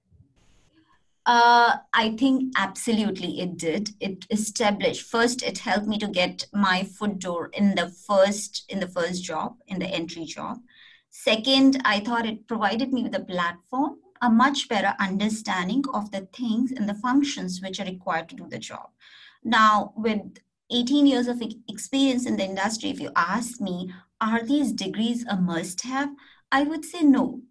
Uh, 1.29 1.77
I 1.93 2.15
think 2.17 2.53
absolutely 2.57 3.39
it 3.39 3.55
did. 3.55 3.91
It 4.00 4.25
established 4.31 5.03
first. 5.03 5.43
It 5.43 5.59
helped 5.59 5.86
me 5.86 6.00
to 6.00 6.07
get 6.07 6.48
my 6.53 6.81
foot 6.81 7.19
door 7.19 7.51
in 7.53 7.75
the 7.75 7.89
first 8.07 8.65
in 8.67 8.79
the 8.79 8.88
first 8.88 9.24
job 9.24 9.57
in 9.67 9.77
the 9.77 9.86
entry 9.86 10.25
job. 10.25 10.57
Second, 11.12 11.83
I 11.86 12.00
thought 12.00 12.25
it 12.25 12.48
provided 12.48 12.91
me 12.91 13.03
with 13.03 13.13
a 13.13 13.19
platform, 13.19 13.98
a 14.24 14.29
much 14.31 14.67
better 14.69 14.95
understanding 15.00 15.83
of 15.93 16.09
the 16.09 16.21
things 16.33 16.71
and 16.71 16.89
the 16.89 16.95
functions 16.95 17.62
which 17.62 17.79
are 17.79 17.86
required 17.86 18.27
to 18.29 18.36
do 18.36 18.48
the 18.50 18.57
job. 18.57 18.89
Now, 19.43 19.93
with 19.95 20.39
18 20.71 21.05
years 21.05 21.27
of 21.27 21.43
experience 21.67 22.25
in 22.25 22.38
the 22.38 22.45
industry, 22.45 22.89
if 22.89 23.00
you 23.00 23.12
ask 23.15 23.62
me, 23.62 23.93
are 24.19 24.43
these 24.43 24.71
degrees 24.71 25.27
a 25.29 25.36
must 25.36 25.83
have? 25.83 26.09
I 26.51 26.63
would 26.63 26.86
say 26.86 27.03
no. 27.03 27.43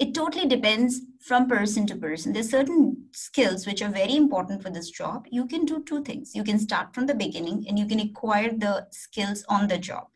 It 0.00 0.14
totally 0.14 0.48
depends 0.48 1.02
from 1.20 1.46
person 1.46 1.86
to 1.88 1.94
person. 1.94 2.32
There's 2.32 2.48
certain 2.48 3.04
skills 3.12 3.66
which 3.66 3.82
are 3.82 3.90
very 3.90 4.16
important 4.16 4.62
for 4.62 4.70
this 4.70 4.88
job. 4.90 5.26
You 5.30 5.46
can 5.46 5.66
do 5.66 5.84
two 5.84 6.02
things. 6.02 6.34
You 6.34 6.42
can 6.42 6.58
start 6.58 6.94
from 6.94 7.06
the 7.06 7.14
beginning 7.14 7.66
and 7.68 7.78
you 7.78 7.86
can 7.86 8.00
acquire 8.00 8.50
the 8.50 8.86
skills 8.90 9.44
on 9.46 9.68
the 9.68 9.76
job. 9.76 10.06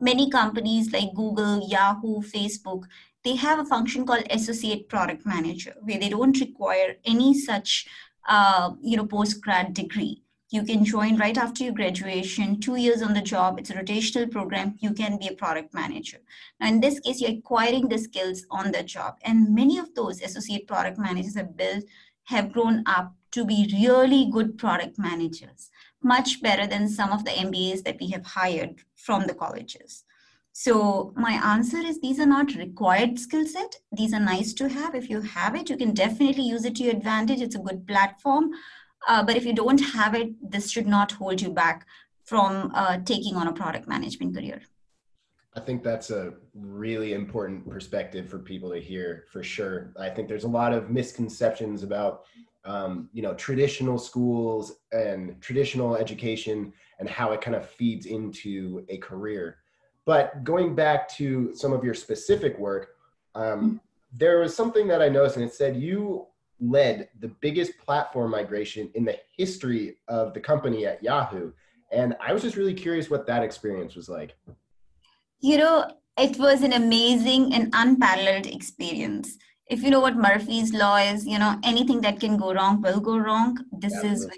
Many 0.00 0.30
companies 0.30 0.92
like 0.92 1.14
Google, 1.14 1.68
Yahoo, 1.68 2.22
Facebook, 2.22 2.84
they 3.22 3.36
have 3.36 3.58
a 3.58 3.66
function 3.66 4.06
called 4.06 4.26
associate 4.30 4.88
product 4.88 5.26
manager 5.26 5.74
where 5.82 5.98
they 5.98 6.08
don't 6.08 6.40
require 6.40 6.96
any 7.04 7.38
such 7.38 7.86
uh, 8.26 8.70
you 8.80 8.96
know 8.96 9.06
post 9.06 9.42
grad 9.42 9.74
degree 9.74 10.23
you 10.54 10.62
can 10.62 10.84
join 10.84 11.16
right 11.16 11.36
after 11.36 11.64
your 11.64 11.72
graduation, 11.72 12.60
two 12.60 12.76
years 12.76 13.02
on 13.02 13.12
the 13.12 13.20
job. 13.20 13.58
It's 13.58 13.70
a 13.70 13.74
rotational 13.74 14.30
program. 14.30 14.76
You 14.78 14.92
can 14.92 15.18
be 15.18 15.26
a 15.26 15.32
product 15.32 15.74
manager. 15.74 16.18
Now, 16.60 16.68
in 16.68 16.80
this 16.80 17.00
case, 17.00 17.20
you're 17.20 17.32
acquiring 17.32 17.88
the 17.88 17.98
skills 17.98 18.46
on 18.50 18.70
the 18.70 18.84
job. 18.84 19.18
And 19.22 19.52
many 19.52 19.78
of 19.78 19.92
those 19.96 20.22
associate 20.22 20.68
product 20.68 20.96
managers 20.96 21.34
have 21.34 21.56
built, 21.56 21.84
have 22.24 22.52
grown 22.52 22.84
up 22.86 23.14
to 23.32 23.44
be 23.44 23.68
really 23.72 24.30
good 24.30 24.56
product 24.56 24.96
managers, 24.96 25.70
much 26.02 26.40
better 26.40 26.68
than 26.68 26.88
some 26.88 27.10
of 27.10 27.24
the 27.24 27.32
MBAs 27.32 27.82
that 27.82 27.98
we 27.98 28.10
have 28.10 28.24
hired 28.24 28.76
from 28.94 29.26
the 29.26 29.34
colleges. 29.34 30.04
So 30.52 31.12
my 31.16 31.32
answer 31.32 31.78
is 31.78 32.00
these 32.00 32.20
are 32.20 32.26
not 32.26 32.54
required 32.54 33.18
skill 33.18 33.44
set. 33.44 33.74
These 33.90 34.14
are 34.14 34.20
nice 34.20 34.52
to 34.54 34.68
have. 34.68 34.94
If 34.94 35.10
you 35.10 35.20
have 35.20 35.56
it, 35.56 35.68
you 35.68 35.76
can 35.76 35.94
definitely 35.94 36.44
use 36.44 36.64
it 36.64 36.76
to 36.76 36.84
your 36.84 36.94
advantage. 36.94 37.40
It's 37.40 37.56
a 37.56 37.58
good 37.58 37.88
platform. 37.88 38.52
Uh, 39.08 39.22
but 39.22 39.36
if 39.36 39.44
you 39.44 39.52
don't 39.52 39.78
have 39.78 40.14
it, 40.14 40.32
this 40.50 40.70
should 40.70 40.86
not 40.86 41.12
hold 41.12 41.40
you 41.40 41.50
back 41.50 41.86
from 42.24 42.72
uh, 42.74 42.98
taking 43.04 43.36
on 43.36 43.48
a 43.48 43.52
product 43.52 43.86
management 43.86 44.34
career. 44.34 44.60
I 45.56 45.60
think 45.60 45.84
that's 45.84 46.10
a 46.10 46.34
really 46.54 47.12
important 47.12 47.68
perspective 47.68 48.28
for 48.28 48.38
people 48.38 48.70
to 48.70 48.80
hear 48.80 49.24
for 49.30 49.42
sure. 49.42 49.92
I 49.98 50.08
think 50.10 50.28
there's 50.28 50.44
a 50.44 50.48
lot 50.48 50.72
of 50.72 50.90
misconceptions 50.90 51.82
about 51.82 52.24
um, 52.64 53.10
you 53.12 53.22
know 53.22 53.34
traditional 53.34 53.98
schools 53.98 54.72
and 54.90 55.40
traditional 55.40 55.96
education 55.96 56.72
and 56.98 57.08
how 57.08 57.32
it 57.32 57.40
kind 57.40 57.54
of 57.54 57.68
feeds 57.68 58.06
into 58.06 58.84
a 58.88 58.96
career. 58.96 59.58
But 60.06 60.44
going 60.44 60.74
back 60.74 61.08
to 61.16 61.54
some 61.54 61.72
of 61.72 61.84
your 61.84 61.94
specific 61.94 62.58
work, 62.58 62.96
um, 63.34 63.44
mm-hmm. 63.44 63.76
there 64.12 64.40
was 64.40 64.56
something 64.56 64.88
that 64.88 65.00
I 65.02 65.08
noticed, 65.08 65.36
and 65.36 65.44
it 65.44 65.54
said 65.54 65.76
you 65.76 66.26
led 66.60 67.08
the 67.20 67.28
biggest 67.28 67.78
platform 67.78 68.30
migration 68.30 68.90
in 68.94 69.04
the 69.04 69.18
history 69.36 69.96
of 70.08 70.34
the 70.34 70.40
company 70.40 70.86
at 70.86 71.02
Yahoo. 71.02 71.52
And 71.92 72.16
I 72.20 72.32
was 72.32 72.42
just 72.42 72.56
really 72.56 72.74
curious 72.74 73.10
what 73.10 73.26
that 73.26 73.42
experience 73.42 73.94
was 73.94 74.08
like. 74.08 74.36
You 75.40 75.58
know, 75.58 75.90
it 76.18 76.38
was 76.38 76.62
an 76.62 76.72
amazing 76.72 77.52
and 77.54 77.70
unparalleled 77.72 78.46
experience. 78.46 79.36
If 79.66 79.82
you 79.82 79.90
know 79.90 80.00
what 80.00 80.16
Murphy's 80.16 80.72
Law 80.72 80.96
is, 80.96 81.26
you 81.26 81.38
know, 81.38 81.58
anything 81.64 82.00
that 82.02 82.20
can 82.20 82.36
go 82.36 82.52
wrong 82.52 82.82
will 82.82 83.00
go 83.00 83.16
wrong. 83.16 83.58
This 83.72 84.02
is 84.02 84.28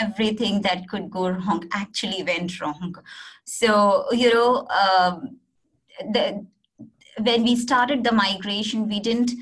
everything 0.00 0.62
that 0.62 0.88
could 0.88 1.10
go 1.10 1.28
wrong 1.28 1.68
actually 1.72 2.22
went 2.22 2.60
wrong. 2.60 2.94
So, 3.44 4.06
you 4.12 4.32
know, 4.32 4.66
um, 4.68 5.38
the, 6.12 6.46
when 7.20 7.44
we 7.44 7.56
started 7.56 8.04
the 8.04 8.12
migration, 8.12 8.88
we 8.88 9.00
didn't 9.00 9.32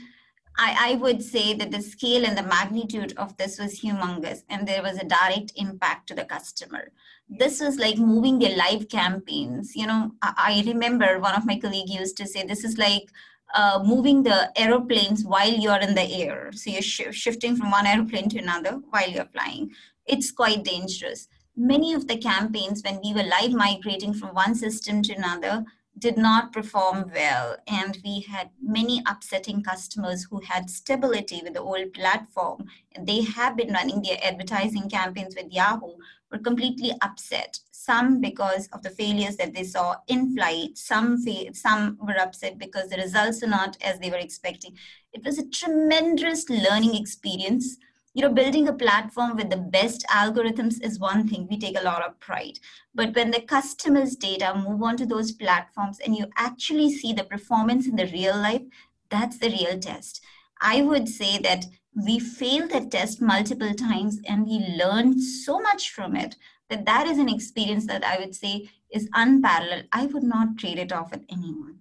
I, 0.57 0.93
I 0.93 0.95
would 0.97 1.23
say 1.23 1.55
that 1.55 1.71
the 1.73 1.83
scale 1.83 2.25
and 2.25 2.39
the 2.39 2.43
magnitude 2.43 3.13
of 3.17 3.37
this 3.37 3.59
was 3.59 3.81
humongous, 3.81 4.43
and 4.49 4.67
there 4.67 4.83
was 4.83 4.99
a 4.99 5.05
direct 5.05 5.53
impact 5.57 6.09
to 6.09 6.15
the 6.15 6.25
customer. 6.25 6.93
This 7.29 7.61
was 7.61 7.79
like 7.79 7.99
moving 7.99 8.39
their 8.39 8.57
live 8.57 8.89
campaigns. 8.89 9.75
You 9.75 9.87
know, 9.87 10.13
I, 10.23 10.63
I 10.65 10.71
remember 10.71 11.19
one 11.19 11.35
of 11.35 11.47
my 11.47 11.59
colleagues 11.59 11.91
used 11.91 12.17
to 12.19 12.27
say, 12.27 12.45
This 12.45 12.65
is 12.65 12.79
like 12.79 13.09
uh, 13.55 13.83
moving 13.85 14.23
the 14.23 14.51
aeroplanes 14.61 15.25
while 15.25 15.51
you're 15.51 15.79
in 15.79 15.95
the 15.95 16.03
air. 16.03 16.51
So 16.53 16.71
you're 16.71 16.83
sh- 16.83 17.13
shifting 17.13 17.57
from 17.57 17.71
one 17.71 17.87
aeroplane 17.87 18.29
to 18.31 18.39
another 18.39 18.81
while 18.91 19.09
you're 19.09 19.27
flying. 19.27 19.71
It's 20.07 20.31
quite 20.31 20.65
dangerous. 20.65 21.29
Many 21.57 21.95
of 21.95 22.07
the 22.07 22.17
campaigns, 22.17 22.83
when 22.85 23.01
we 23.03 23.15
were 23.15 23.23
live 23.23 23.53
migrating 23.53 24.13
from 24.13 24.35
one 24.35 24.55
system 24.55 25.03
to 25.03 25.15
another, 25.15 25.65
did 25.99 26.17
not 26.17 26.53
perform 26.53 27.11
well 27.15 27.57
and 27.69 27.99
we 28.05 28.21
had 28.21 28.51
many 28.61 29.03
upsetting 29.07 29.63
customers 29.63 30.27
who 30.29 30.41
had 30.41 30.69
stability 30.69 31.41
with 31.43 31.55
the 31.55 31.61
old 31.61 31.93
platform. 31.93 32.67
They 33.01 33.23
have 33.23 33.57
been 33.57 33.73
running 33.73 34.03
their 34.03 34.19
advertising 34.23 34.91
campaigns 34.91 35.35
with 35.37 35.53
yahoo 35.53 35.97
were 36.31 36.39
completely 36.39 36.93
upset. 37.03 37.61
Some 37.71 38.21
because 38.21 38.69
of 38.73 38.83
the 38.83 38.91
failures 38.91 39.37
that 39.37 39.55
they 39.55 39.65
saw 39.65 39.97
in 40.09 40.35
flight 40.35 40.77
some 40.77 41.23
fa- 41.23 41.55
some 41.55 41.99
were 42.01 42.19
upset 42.19 42.59
because 42.59 42.89
the 42.89 42.97
results 42.97 43.43
are 43.43 43.49
not 43.49 43.77
as 43.83 43.99
they 43.99 44.11
were 44.11 44.17
expecting. 44.17 44.77
It 45.13 45.25
was 45.25 45.39
a 45.39 45.49
tremendous 45.49 46.49
learning 46.49 46.97
experience 46.97 47.77
you 48.15 48.23
know 48.23 48.33
building 48.33 48.69
a 48.69 48.73
platform 48.73 49.37
with 49.37 49.51
the 49.51 49.57
best 49.57 50.07
algorithms 50.09 50.83
is 50.83 50.99
one 50.99 51.29
thing. 51.29 51.47
We 51.51 51.59
take 51.59 51.79
a 51.79 51.85
lot 51.85 52.05
of 52.05 52.19
pride. 52.21 52.59
But 52.95 53.15
when 53.15 53.33
the 53.33 53.41
customers 53.41 54.15
data 54.15 54.55
move 54.55 54.83
on 54.83 54.97
to 54.99 55.07
those 55.07 55.33
platforms 55.33 55.99
and 55.99 56.17
you 56.17 56.27
actually 56.37 56.93
see 56.93 57.13
the 57.13 57.25
performance 57.25 57.87
in 57.89 57.97
the 57.97 58.07
real 58.07 58.37
life 58.37 58.63
that's 59.11 59.39
the 59.39 59.51
real 59.51 59.79
test. 59.79 60.21
I 60.61 60.83
would 60.83 61.09
say 61.09 61.39
that 61.39 61.67
we 61.95 62.19
failed 62.19 62.71
that 62.71 62.91
test 62.91 63.21
multiple 63.21 63.75
times 63.75 64.21
and 64.27 64.47
we 64.47 64.59
learned 64.59 65.23
so 65.23 65.61
much 65.61 65.91
from 65.91 66.17
it 66.17 66.37
that 66.69 66.85
that 66.87 67.07
is 67.07 67.19
an 67.19 67.29
experience 67.29 67.87
that 67.87 68.05
i 68.05 68.19
would 68.19 68.35
say 68.35 68.69
is 68.91 69.09
unparalleled. 69.13 69.85
I 69.93 70.07
would 70.07 70.23
not 70.23 70.57
trade 70.59 70.79
it 70.79 70.93
off 70.93 71.11
with 71.11 71.25
anyone. 71.29 71.79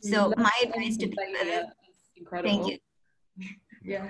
So 0.00 0.32
my 0.36 0.52
advice 0.62 0.96
to 0.98 1.08
people 1.08 1.24
incredible 2.16 2.50
thank 2.50 2.66
you. 2.68 2.78
Yeah 3.82 4.08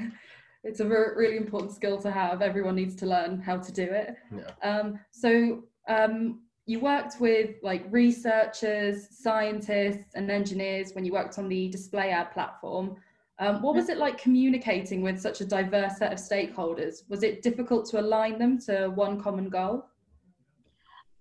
it's 0.65 0.81
a 0.81 0.87
re- 0.87 1.15
really 1.17 1.37
important 1.37 1.73
skill 1.73 2.01
to 2.03 2.11
have. 2.11 2.43
Everyone 2.43 2.75
needs 2.75 2.95
to 2.97 3.07
learn 3.07 3.41
how 3.41 3.57
to 3.57 3.73
do 3.73 3.83
it. 3.83 4.17
Yeah. 4.35 4.69
Um, 4.69 5.01
so 5.11 5.65
um, 5.89 6.41
you 6.67 6.81
worked 6.81 7.21
with 7.21 7.57
like 7.63 7.85
researchers, 7.91 9.09
scientists, 9.11 10.15
and 10.15 10.31
engineers 10.31 10.93
when 10.95 11.05
you 11.05 11.13
worked 11.13 11.39
on 11.39 11.49
the 11.49 11.69
display 11.69 12.11
ad 12.11 12.31
platform. 12.33 12.97
Um, 13.39 13.61
what 13.61 13.75
was 13.75 13.89
it 13.89 13.99
like 13.99 14.19
communicating 14.19 15.03
with 15.03 15.21
such 15.21 15.41
a 15.41 15.45
diverse 15.45 15.97
set 15.99 16.13
of 16.13 16.19
stakeholders? 16.19 17.09
Was 17.09 17.25
it 17.25 17.43
difficult 17.43 17.87
to 17.91 18.01
align 18.01 18.39
them 18.39 18.59
to 18.67 18.89
one 18.91 19.21
common 19.21 19.49
goal? 19.49 19.87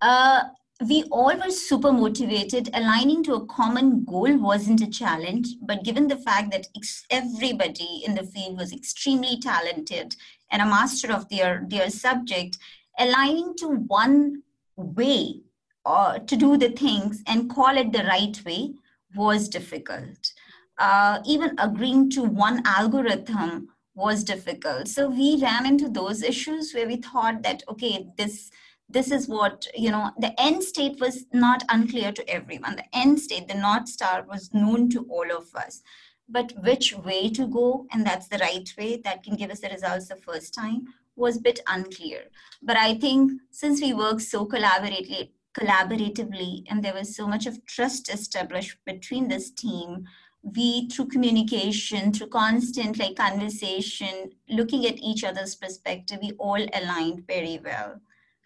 Uh, 0.02 0.44
we 0.88 1.04
all 1.12 1.36
were 1.38 1.52
super 1.52 1.92
motivated. 1.92 2.70
Aligning 2.74 3.24
to 3.26 3.36
a 3.36 3.46
common 3.46 4.04
goal 4.04 4.36
wasn't 4.38 4.82
a 4.82 4.90
challenge, 4.90 5.48
but 5.62 5.84
given 5.84 6.08
the 6.08 6.18
fact 6.18 6.52
that 6.52 6.68
ex- 6.76 7.06
everybody 7.10 8.04
in 8.06 8.16
the 8.16 8.24
field 8.24 8.58
was 8.58 8.74
extremely 8.74 9.40
talented 9.40 10.16
and 10.50 10.62
a 10.62 10.66
master 10.66 11.12
of 11.12 11.30
their, 11.30 11.66
their 11.68 11.90
subject, 11.90 12.58
aligning 12.98 13.56
to 13.58 13.68
one 13.68 14.42
way 14.76 15.42
uh, 15.86 16.20
to 16.20 16.36
do 16.36 16.58
the 16.58 16.70
things 16.70 17.24
and 17.28 17.50
call 17.50 17.78
it 17.78 17.92
the 17.92 18.04
right 18.04 18.42
way 18.46 18.74
was 19.16 19.48
difficult. 19.50 20.34
Uh, 20.78 21.20
even 21.26 21.56
agreeing 21.60 22.10
to 22.10 22.24
one 22.24 22.62
algorithm 22.66 23.68
was 23.94 24.24
difficult. 24.24 24.88
So 24.88 25.10
we 25.10 25.38
ran 25.42 25.66
into 25.66 25.90
those 25.90 26.24
issues 26.24 26.74
where 26.74 26.88
we 26.88 26.96
thought 26.96 27.44
that, 27.44 27.62
okay, 27.70 28.08
this 28.18 28.50
this 28.92 29.12
is 29.12 29.28
what 29.28 29.68
you 29.76 29.92
know 29.92 30.12
the 30.20 30.34
end 30.40 30.64
state 30.64 31.00
was 31.00 31.26
not 31.34 31.64
unclear 31.70 32.12
to 32.12 32.30
everyone. 32.30 32.76
The 32.76 32.98
end 32.98 33.20
state 33.20 33.48
the 33.48 33.56
north 33.56 33.88
star 33.88 34.26
was 34.28 34.54
known 34.54 34.90
to 34.90 35.06
all 35.10 35.32
of 35.32 35.54
us. 35.56 35.82
But 36.30 36.54
which 36.64 36.96
way 36.96 37.30
to 37.30 37.46
go 37.48 37.88
and 37.92 38.06
that's 38.06 38.28
the 38.28 38.38
right 38.38 38.70
way 38.78 38.98
that 39.04 39.24
can 39.24 39.36
give 39.36 39.52
us 39.52 39.60
the 39.60 39.70
results 39.70 40.08
the 40.08 40.16
first 40.16 40.54
time 40.54 40.88
was 41.16 41.38
a 41.38 41.42
bit 41.42 41.60
unclear. 41.68 42.24
But 42.62 42.78
i 42.78 42.96
think 42.96 43.32
since 43.52 43.82
we 43.82 43.94
work 43.94 44.20
so 44.20 44.46
collaboratively 44.46 45.30
collaboratively 45.58 46.64
and 46.70 46.84
there 46.84 46.94
was 46.94 47.16
so 47.16 47.28
much 47.28 47.46
of 47.46 47.66
trust 47.66 48.14
established 48.14 48.78
between 48.86 49.28
this 49.28 49.52
team 49.52 50.06
we 50.44 50.88
through 50.90 51.08
communication 51.08 52.12
through 52.12 52.28
constant 52.28 52.98
like 52.98 53.16
conversation 53.16 54.32
looking 54.50 54.86
at 54.86 54.98
each 55.00 55.24
other's 55.24 55.56
perspective 55.56 56.20
we 56.22 56.32
all 56.40 56.66
aligned 56.74 57.26
very 57.28 57.60
well 57.64 58.00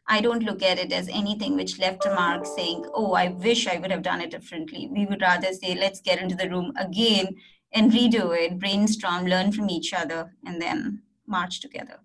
i 0.07 0.21
don't 0.21 0.43
look 0.43 0.61
at 0.61 0.79
it 0.79 0.91
as 0.91 1.07
anything 1.09 1.55
which 1.55 1.79
left 1.79 2.05
a 2.05 2.13
mark 2.13 2.45
saying 2.45 2.85
oh 2.93 3.13
i 3.13 3.27
wish 3.29 3.67
i 3.67 3.77
would 3.77 3.91
have 3.91 4.01
done 4.03 4.21
it 4.21 4.31
differently. 4.31 4.89
We 4.91 5.05
would 5.05 5.21
rather 5.21 5.51
say 5.53 5.75
let's 5.75 6.01
get 6.01 6.21
into 6.21 6.35
the 6.35 6.49
room 6.49 6.73
again 6.77 7.35
and 7.73 7.91
redo 7.91 8.35
it 8.37 8.59
brainstorm 8.59 9.25
learn 9.25 9.51
from 9.51 9.69
each 9.69 9.93
other 9.93 10.33
and 10.45 10.61
then 10.61 11.01
march 11.27 11.61
together. 11.61 11.99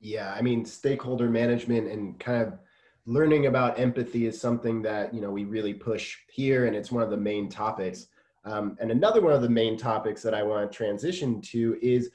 Yeah 0.00 0.32
i 0.38 0.42
mean 0.42 0.64
stakeholder 0.64 1.28
management 1.28 1.88
and 1.88 2.18
kind 2.20 2.42
of 2.42 2.58
learning 3.06 3.46
about 3.46 3.78
empathy 3.80 4.26
is 4.26 4.40
something 4.40 4.82
that 4.82 5.14
you 5.14 5.20
know 5.20 5.30
we 5.30 5.44
really 5.44 5.74
push 5.74 6.18
here 6.30 6.66
and 6.66 6.76
it's 6.76 6.92
one 6.92 7.02
of 7.02 7.10
the 7.10 7.16
main 7.16 7.48
topics. 7.48 8.08
Um, 8.44 8.76
and 8.80 8.90
another 8.90 9.20
one 9.20 9.32
of 9.32 9.42
the 9.42 9.48
main 9.48 9.76
topics 9.76 10.22
that 10.22 10.34
i 10.34 10.42
want 10.42 10.70
to 10.70 10.76
transition 10.76 11.40
to 11.52 11.76
is 11.82 12.10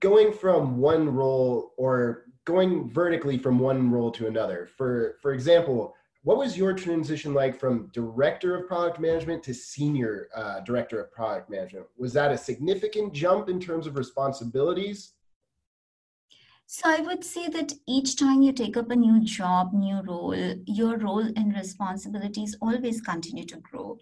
going 0.00 0.32
from 0.32 0.78
one 0.78 1.08
role 1.08 1.72
or 1.76 2.24
going 2.44 2.90
vertically 2.90 3.38
from 3.38 3.58
one 3.58 3.90
role 3.90 4.10
to 4.10 4.26
another. 4.26 4.68
For 4.76 5.16
for 5.22 5.32
example 5.32 5.94
what 6.22 6.36
was 6.36 6.56
your 6.56 6.74
transition 6.74 7.32
like 7.32 7.58
from 7.58 7.90
director 7.94 8.54
of 8.54 8.66
product 8.66 9.00
management 9.00 9.42
to 9.44 9.54
senior 9.54 10.28
uh, 10.34 10.60
director 10.60 11.00
of 11.00 11.10
product 11.10 11.48
management? 11.48 11.86
Was 11.96 12.12
that 12.12 12.30
a 12.30 12.36
significant 12.36 13.14
jump 13.14 13.48
in 13.48 13.58
terms 13.58 13.86
of 13.86 13.96
responsibilities? 13.96 15.14
So 16.66 16.82
I 16.84 17.00
would 17.00 17.24
say 17.24 17.48
that 17.48 17.72
each 17.88 18.16
time 18.16 18.42
you 18.42 18.52
take 18.52 18.76
up 18.76 18.90
a 18.90 18.96
new 18.96 19.24
job, 19.24 19.72
new 19.72 20.02
role, 20.02 20.36
your 20.66 20.98
role 20.98 21.26
and 21.34 21.52
responsibilities 21.54 22.54
always 22.60 23.00
continue 23.00 23.44
to 23.46 23.56
grow. 23.56 23.98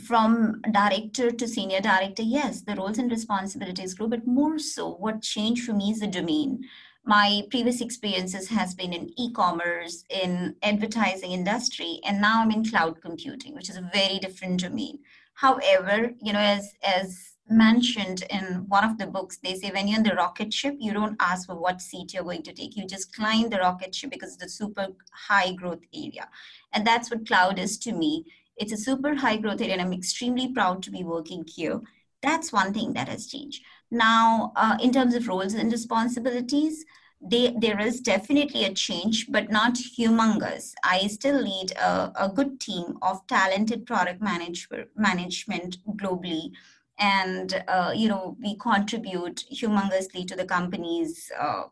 From 0.00 0.60
director 0.70 1.30
to 1.30 1.48
senior 1.48 1.80
director, 1.80 2.22
yes, 2.22 2.62
the 2.62 2.74
roles 2.74 2.98
and 2.98 3.10
responsibilities 3.10 3.94
grow, 3.94 4.08
but 4.08 4.26
more 4.26 4.58
so, 4.58 4.94
what 4.94 5.22
changed 5.22 5.64
for 5.64 5.72
me 5.74 5.90
is 5.90 6.00
the 6.00 6.06
domain. 6.06 6.64
My 7.04 7.42
previous 7.50 7.80
experiences 7.80 8.48
has 8.48 8.74
been 8.74 8.92
in 8.92 9.12
e-commerce, 9.18 10.04
in 10.10 10.54
advertising 10.62 11.32
industry, 11.32 12.00
and 12.04 12.20
now 12.20 12.40
I'm 12.40 12.50
in 12.50 12.64
cloud 12.64 13.00
computing, 13.02 13.54
which 13.54 13.68
is 13.68 13.76
a 13.76 13.90
very 13.92 14.18
different 14.18 14.60
domain. 14.60 15.00
However, 15.34 16.12
you 16.22 16.32
know, 16.32 16.38
as 16.38 16.72
as 16.82 17.30
mentioned 17.50 18.22
in 18.30 18.64
one 18.68 18.84
of 18.84 18.96
the 18.96 19.06
books 19.06 19.38
they 19.38 19.56
say 19.56 19.70
when 19.72 19.88
you're 19.88 19.98
in 19.98 20.04
the 20.04 20.14
rocket 20.14 20.54
ship 20.54 20.76
you 20.78 20.92
don't 20.92 21.16
ask 21.18 21.46
for 21.46 21.56
what 21.56 21.80
seat 21.80 22.14
you're 22.14 22.22
going 22.22 22.44
to 22.44 22.52
take 22.52 22.76
you 22.76 22.86
just 22.86 23.12
climb 23.12 23.50
the 23.50 23.58
rocket 23.58 23.92
ship 23.92 24.08
because 24.10 24.34
it's 24.34 24.44
a 24.44 24.48
super 24.48 24.86
high 25.10 25.52
growth 25.54 25.82
area 25.92 26.28
and 26.72 26.86
that's 26.86 27.10
what 27.10 27.26
cloud 27.26 27.58
is 27.58 27.76
to 27.76 27.92
me 27.92 28.24
it's 28.56 28.72
a 28.72 28.76
super 28.76 29.14
high 29.14 29.36
growth 29.36 29.60
area 29.60 29.72
and 29.72 29.82
i'm 29.82 29.92
extremely 29.92 30.52
proud 30.52 30.82
to 30.82 30.90
be 30.90 31.04
working 31.04 31.44
here. 31.46 31.80
That's 32.22 32.52
one 32.52 32.74
thing 32.74 32.92
that 32.92 33.08
has 33.08 33.26
changed. 33.26 33.62
Now 33.90 34.52
uh, 34.56 34.76
in 34.80 34.92
terms 34.92 35.14
of 35.14 35.26
roles 35.26 35.54
and 35.54 35.72
responsibilities 35.72 36.84
they, 37.22 37.54
there 37.58 37.78
is 37.78 38.00
definitely 38.00 38.64
a 38.64 38.72
change, 38.72 39.26
but 39.30 39.50
not 39.50 39.74
humongous. 39.74 40.72
I 40.82 41.06
still 41.06 41.42
lead 41.42 41.72
a, 41.72 42.12
a 42.16 42.32
good 42.34 42.60
team 42.60 42.96
of 43.02 43.26
talented 43.26 43.84
product 43.84 44.22
manage, 44.22 44.68
management 44.96 45.76
globally. 45.98 46.52
And 46.98 47.62
uh, 47.68 47.92
you 47.94 48.08
know 48.08 48.36
we 48.42 48.56
contribute 48.56 49.44
humongously 49.52 50.26
to 50.28 50.36
the 50.36 50.44
company's 50.44 51.30
uh, 51.38 51.64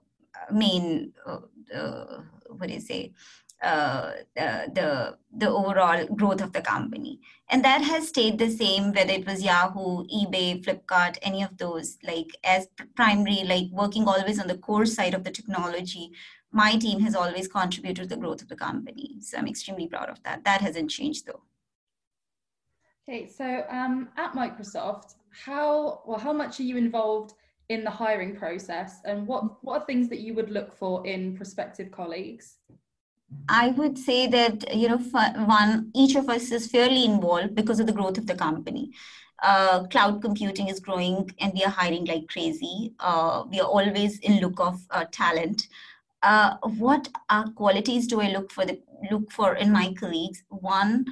main 0.50 1.12
uh, 1.26 1.38
what 2.48 2.68
do 2.68 2.74
you 2.74 2.80
say 2.80 3.12
uh, 3.62 4.12
the 4.36 5.16
the 5.36 5.48
overall 5.48 6.06
growth 6.06 6.40
of 6.40 6.52
the 6.52 6.60
company. 6.60 7.20
And 7.50 7.64
that 7.64 7.82
has 7.82 8.08
stayed 8.08 8.38
the 8.38 8.50
same 8.50 8.92
whether 8.92 9.12
it 9.12 9.26
was 9.26 9.42
yahoo 9.42 10.04
ebay 10.04 10.64
flipkart 10.64 11.18
any 11.22 11.42
of 11.42 11.56
those 11.58 11.98
like 12.04 12.30
as 12.44 12.68
primary 12.94 13.42
like 13.44 13.66
working 13.72 14.06
always 14.06 14.38
on 14.38 14.46
the 14.46 14.58
core 14.58 14.86
side 14.86 15.14
of 15.14 15.24
the 15.24 15.30
technology 15.30 16.12
my 16.52 16.76
team 16.76 17.00
has 17.00 17.14
always 17.14 17.46
contributed 17.46 18.08
to 18.08 18.14
the 18.14 18.20
growth 18.20 18.42
of 18.42 18.48
the 18.48 18.56
company. 18.56 19.16
So 19.20 19.38
i'm 19.38 19.48
extremely 19.48 19.88
proud 19.88 20.08
of 20.08 20.22
that. 20.22 20.44
That 20.44 20.60
hasn't 20.60 20.90
changed 20.90 21.26
though. 21.26 21.42
Okay 23.08 23.26
so 23.26 23.64
um, 23.68 24.08
at 24.16 24.34
microsoft 24.34 25.14
how 25.30 26.02
well 26.06 26.18
how 26.18 26.32
much 26.32 26.60
are 26.60 26.64
you 26.64 26.76
involved 26.76 27.34
in 27.68 27.84
the 27.84 27.90
hiring 27.90 28.34
process? 28.34 29.00
And 29.04 29.26
what 29.26 29.62
what 29.64 29.82
are 29.82 29.86
things 29.86 30.08
that 30.08 30.20
you 30.20 30.34
would 30.34 30.50
look 30.50 30.72
for 30.72 31.06
in 31.06 31.36
prospective 31.36 31.90
colleagues 31.90 32.56
i 33.48 33.68
would 33.70 33.98
say 33.98 34.26
that 34.26 34.74
you 34.74 34.88
know 34.88 34.98
one 35.46 35.90
each 35.94 36.14
of 36.16 36.28
us 36.28 36.50
is 36.50 36.70
fairly 36.70 37.04
involved 37.04 37.54
because 37.54 37.80
of 37.80 37.86
the 37.86 37.92
growth 37.92 38.18
of 38.18 38.26
the 38.26 38.34
company 38.34 38.90
uh, 39.42 39.84
cloud 39.84 40.20
computing 40.20 40.68
is 40.68 40.80
growing 40.80 41.30
and 41.40 41.52
we 41.54 41.62
are 41.62 41.70
hiring 41.70 42.04
like 42.06 42.26
crazy 42.28 42.92
uh, 43.00 43.44
we 43.50 43.60
are 43.60 43.68
always 43.68 44.18
in 44.20 44.40
look 44.40 44.58
of 44.58 44.80
uh, 44.90 45.04
talent 45.12 45.68
uh, 46.22 46.56
what 46.78 47.08
qualities 47.54 48.06
do 48.06 48.20
i 48.20 48.28
look 48.28 48.50
for 48.50 48.64
the 48.64 48.80
look 49.10 49.30
for 49.30 49.54
in 49.54 49.72
my 49.72 49.92
colleagues 49.94 50.42
one 50.48 51.04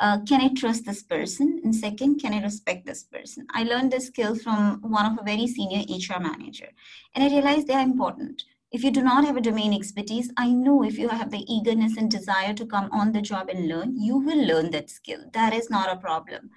uh, 0.00 0.18
can 0.28 0.40
I 0.40 0.48
trust 0.54 0.84
this 0.84 1.02
person? 1.02 1.60
And 1.62 1.74
second, 1.74 2.20
can 2.20 2.34
I 2.34 2.42
respect 2.42 2.84
this 2.84 3.04
person? 3.04 3.46
I 3.50 3.62
learned 3.62 3.92
this 3.92 4.08
skill 4.08 4.34
from 4.34 4.80
one 4.82 5.06
of 5.06 5.18
a 5.18 5.24
very 5.24 5.46
senior 5.46 5.84
HR 5.88 6.20
manager, 6.20 6.68
and 7.14 7.22
I 7.22 7.28
realized 7.28 7.68
they 7.68 7.74
are 7.74 7.80
important. 7.80 8.42
If 8.74 8.82
you 8.82 8.90
do 8.90 9.02
not 9.02 9.24
have 9.24 9.36
a 9.36 9.40
domain 9.40 9.72
expertise, 9.72 10.32
I 10.36 10.50
know 10.50 10.82
if 10.82 10.98
you 10.98 11.08
have 11.08 11.30
the 11.30 11.44
eagerness 11.46 11.96
and 11.96 12.10
desire 12.10 12.52
to 12.54 12.66
come 12.66 12.90
on 12.90 13.12
the 13.12 13.22
job 13.22 13.48
and 13.48 13.68
learn, 13.68 13.96
you 13.96 14.18
will 14.18 14.44
learn 14.44 14.72
that 14.72 14.90
skill. 14.90 15.20
That 15.32 15.54
is 15.54 15.70
not 15.70 15.92
a 15.92 16.00
problem. 16.00 16.50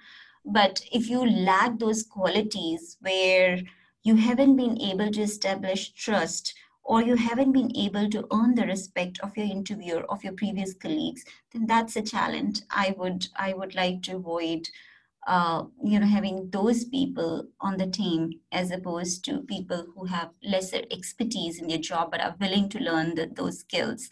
But 0.44 0.80
if 0.90 1.08
you 1.08 1.24
lack 1.24 1.78
those 1.78 2.02
qualities 2.02 2.96
where 3.02 3.60
you 4.02 4.16
haven't 4.16 4.56
been 4.56 4.80
able 4.80 5.12
to 5.12 5.22
establish 5.22 5.92
trust 5.92 6.54
or 6.82 7.02
you 7.02 7.14
haven't 7.14 7.52
been 7.52 7.70
able 7.76 8.10
to 8.10 8.26
earn 8.32 8.56
the 8.56 8.66
respect 8.66 9.20
of 9.20 9.36
your 9.36 9.46
interviewer 9.46 10.02
of 10.10 10.24
your 10.24 10.32
previous 10.32 10.74
colleagues 10.74 11.22
then 11.52 11.66
that's 11.66 11.96
a 11.96 12.02
challenge 12.02 12.62
i 12.70 12.94
would 12.96 13.26
i 13.36 13.52
would 13.52 13.74
like 13.74 14.00
to 14.02 14.16
avoid 14.16 14.66
uh, 15.26 15.64
you 15.84 15.98
know 15.98 16.06
having 16.06 16.48
those 16.50 16.84
people 16.84 17.46
on 17.60 17.76
the 17.76 17.86
team 17.86 18.32
as 18.52 18.70
opposed 18.70 19.24
to 19.24 19.40
people 19.40 19.86
who 19.94 20.04
have 20.06 20.30
lesser 20.42 20.82
expertise 20.90 21.60
in 21.60 21.68
their 21.68 21.78
job 21.78 22.10
but 22.10 22.20
are 22.20 22.36
willing 22.40 22.68
to 22.68 22.78
learn 22.78 23.14
the, 23.14 23.30
those 23.34 23.60
skills. 23.60 24.08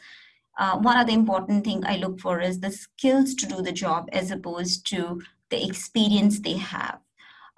Uh, 0.58 0.78
one 0.78 0.96
other 0.96 1.12
important 1.12 1.64
thing 1.64 1.84
i 1.86 1.96
look 1.96 2.18
for 2.18 2.40
is 2.40 2.60
the 2.60 2.70
skills 2.70 3.34
to 3.34 3.46
do 3.46 3.62
the 3.62 3.72
job 3.72 4.08
as 4.12 4.30
opposed 4.30 4.86
to 4.86 5.20
the 5.50 5.64
experience 5.64 6.40
they 6.40 6.56
have. 6.56 6.98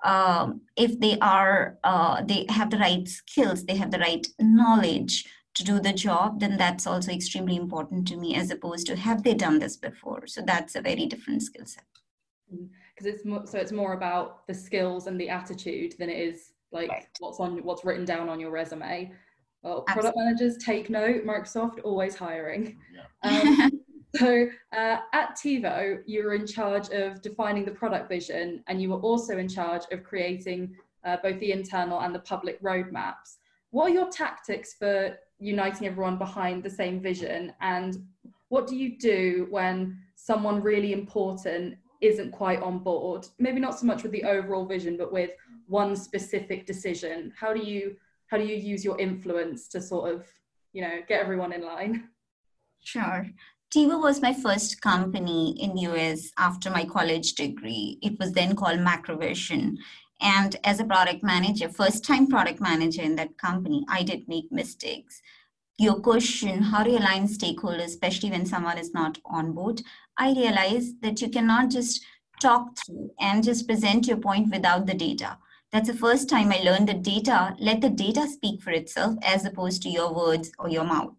Um, 0.04 0.60
if 0.76 1.00
they 1.00 1.18
are 1.20 1.78
uh, 1.82 2.22
they 2.22 2.46
have 2.48 2.70
the 2.70 2.78
right 2.78 3.08
skills 3.08 3.64
they 3.64 3.76
have 3.76 3.90
the 3.90 3.98
right 3.98 4.26
knowledge 4.38 5.26
to 5.54 5.64
do 5.64 5.80
the 5.80 5.92
job 5.92 6.38
then 6.38 6.56
that's 6.56 6.86
also 6.86 7.10
extremely 7.10 7.56
important 7.56 8.06
to 8.08 8.16
me 8.16 8.36
as 8.36 8.50
opposed 8.50 8.86
to 8.86 8.96
have 8.96 9.22
they 9.24 9.34
done 9.34 9.58
this 9.58 9.76
before. 9.76 10.26
So 10.26 10.42
that's 10.42 10.76
a 10.76 10.80
very 10.82 11.06
different 11.06 11.42
skill 11.42 11.66
set 11.66 11.84
because 12.98 13.14
it's 13.14 13.24
more, 13.24 13.46
so 13.46 13.58
it's 13.58 13.72
more 13.72 13.92
about 13.92 14.46
the 14.46 14.54
skills 14.54 15.06
and 15.06 15.20
the 15.20 15.28
attitude 15.28 15.94
than 15.98 16.10
it 16.10 16.18
is 16.18 16.52
like 16.72 16.88
right. 16.88 17.06
what's 17.20 17.38
on 17.40 17.62
what's 17.64 17.84
written 17.84 18.04
down 18.04 18.28
on 18.28 18.40
your 18.40 18.50
resume 18.50 19.10
well 19.62 19.82
product 19.82 20.16
managers 20.16 20.56
take 20.58 20.90
note 20.90 21.24
microsoft 21.24 21.78
always 21.84 22.14
hiring 22.14 22.76
yeah. 23.22 23.60
um, 23.62 23.70
So 24.16 24.46
uh, 24.72 24.96
at 25.12 25.36
TiVo, 25.36 26.02
you 26.06 26.24
were 26.24 26.34
in 26.34 26.46
charge 26.46 26.88
of 26.90 27.20
defining 27.20 27.66
the 27.66 27.72
product 27.72 28.08
vision, 28.08 28.64
and 28.66 28.80
you 28.80 28.88
were 28.88 29.00
also 29.00 29.36
in 29.36 29.48
charge 29.48 29.82
of 29.92 30.02
creating 30.02 30.74
uh, 31.04 31.18
both 31.22 31.38
the 31.40 31.52
internal 31.52 32.00
and 32.00 32.14
the 32.14 32.20
public 32.20 32.60
roadmaps. 32.62 33.36
What 33.70 33.90
are 33.90 33.94
your 33.94 34.08
tactics 34.08 34.74
for 34.78 35.18
uniting 35.38 35.86
everyone 35.86 36.16
behind 36.16 36.62
the 36.62 36.70
same 36.70 37.00
vision? 37.00 37.52
And 37.60 37.98
what 38.48 38.66
do 38.66 38.76
you 38.76 38.98
do 38.98 39.46
when 39.50 39.98
someone 40.14 40.62
really 40.62 40.94
important 40.94 41.76
isn't 42.00 42.32
quite 42.32 42.60
on 42.62 42.78
board? 42.78 43.26
Maybe 43.38 43.60
not 43.60 43.78
so 43.78 43.86
much 43.86 44.02
with 44.02 44.12
the 44.12 44.24
overall 44.24 44.66
vision, 44.66 44.96
but 44.96 45.12
with 45.12 45.30
one 45.66 45.96
specific 45.96 46.66
decision. 46.66 47.32
How 47.38 47.52
do 47.52 47.60
you 47.60 47.96
how 48.28 48.36
do 48.36 48.44
you 48.44 48.56
use 48.56 48.84
your 48.84 48.98
influence 49.00 49.68
to 49.68 49.80
sort 49.80 50.14
of 50.14 50.26
you 50.72 50.82
know 50.82 51.00
get 51.08 51.20
everyone 51.20 51.52
in 51.52 51.62
line? 51.62 52.10
Sure. 52.80 53.26
TiVo 53.74 54.00
was 54.00 54.22
my 54.22 54.32
first 54.32 54.80
company 54.80 55.54
in 55.60 55.76
US 55.76 56.30
after 56.38 56.70
my 56.70 56.86
college 56.86 57.34
degree. 57.34 57.98
It 58.00 58.18
was 58.18 58.32
then 58.32 58.56
called 58.56 58.78
Macrovision. 58.78 59.76
And 60.20 60.56
as 60.64 60.80
a 60.80 60.84
product 60.84 61.22
manager, 61.22 61.68
first 61.68 62.04
time 62.04 62.26
product 62.26 62.60
manager 62.60 63.02
in 63.02 63.14
that 63.16 63.36
company, 63.36 63.84
I 63.88 64.02
did 64.02 64.26
make 64.26 64.50
mistakes. 64.50 65.20
Your 65.80 66.00
question, 66.00 66.60
how 66.60 66.82
do 66.82 66.90
you 66.90 66.98
align 66.98 67.28
stakeholders, 67.28 67.84
especially 67.84 68.32
when 68.32 68.46
someone 68.46 68.78
is 68.78 68.92
not 68.92 69.18
on 69.24 69.52
board? 69.52 69.80
I 70.16 70.32
realize 70.32 70.94
that 71.02 71.22
you 71.22 71.30
cannot 71.30 71.70
just 71.70 72.04
talk 72.42 72.76
through 72.76 73.12
and 73.20 73.44
just 73.44 73.68
present 73.68 74.08
your 74.08 74.16
point 74.16 74.50
without 74.50 74.86
the 74.86 74.94
data. 74.94 75.38
That's 75.70 75.88
the 75.88 75.94
first 75.94 76.28
time 76.28 76.50
I 76.50 76.62
learned 76.62 76.88
that 76.88 77.02
data, 77.02 77.54
let 77.60 77.80
the 77.80 77.90
data 77.90 78.26
speak 78.26 78.60
for 78.60 78.70
itself 78.70 79.14
as 79.22 79.44
opposed 79.44 79.82
to 79.82 79.88
your 79.88 80.12
words 80.12 80.50
or 80.58 80.68
your 80.68 80.82
mouth. 80.82 81.14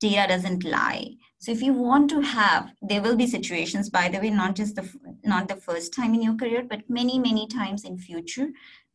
Data 0.00 0.26
doesn't 0.28 0.64
lie 0.64 1.16
So 1.38 1.50
if 1.50 1.62
you 1.62 1.72
want 1.72 2.10
to 2.10 2.20
have, 2.20 2.72
there 2.82 3.00
will 3.00 3.16
be 3.16 3.26
situations, 3.26 3.88
by 3.88 4.08
the 4.08 4.18
way, 4.18 4.30
not 4.30 4.54
just 4.54 4.76
the 4.76 4.86
not 5.24 5.48
the 5.48 5.56
first 5.56 5.94
time 5.94 6.12
in 6.14 6.22
your 6.22 6.34
career, 6.34 6.62
but 6.68 6.88
many 6.90 7.18
many 7.18 7.46
times 7.46 7.84
in 7.84 7.98
future, 7.98 8.48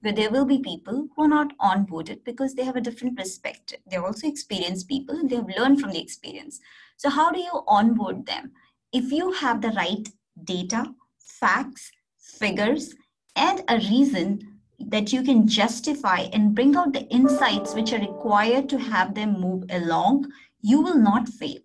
where 0.03 0.13
there 0.13 0.29
will 0.29 0.43
be 0.43 0.59
people 0.59 1.07
who 1.15 1.23
are 1.23 1.29
not 1.29 1.57
onboarded 1.59 2.25
because 2.25 2.53
they 2.53 2.65
have 2.65 2.75
a 2.75 2.81
different 2.81 3.17
perspective. 3.17 3.79
They're 3.87 4.05
also 4.05 4.27
experienced 4.27 4.89
people 4.89 5.15
and 5.15 5.29
they 5.29 5.37
have 5.37 5.47
learned 5.57 5.79
from 5.79 5.91
the 5.91 6.01
experience. 6.01 6.59
So 6.97 7.09
how 7.09 7.31
do 7.31 7.39
you 7.39 7.63
onboard 7.67 8.25
them? 8.25 8.51
If 8.91 9.13
you 9.13 9.31
have 9.31 9.61
the 9.61 9.69
right 9.69 10.05
data, 10.43 10.93
facts, 11.19 11.89
figures, 12.17 12.95
and 13.37 13.63
a 13.69 13.77
reason 13.77 14.59
that 14.77 15.13
you 15.13 15.23
can 15.23 15.47
justify 15.47 16.27
and 16.33 16.53
bring 16.53 16.75
out 16.75 16.91
the 16.91 17.07
insights 17.07 17.73
which 17.73 17.93
are 17.93 17.99
required 17.99 18.67
to 18.69 18.77
have 18.77 19.15
them 19.15 19.39
move 19.39 19.63
along, 19.69 20.29
you 20.59 20.81
will 20.81 20.97
not 20.97 21.29
fail. 21.29 21.59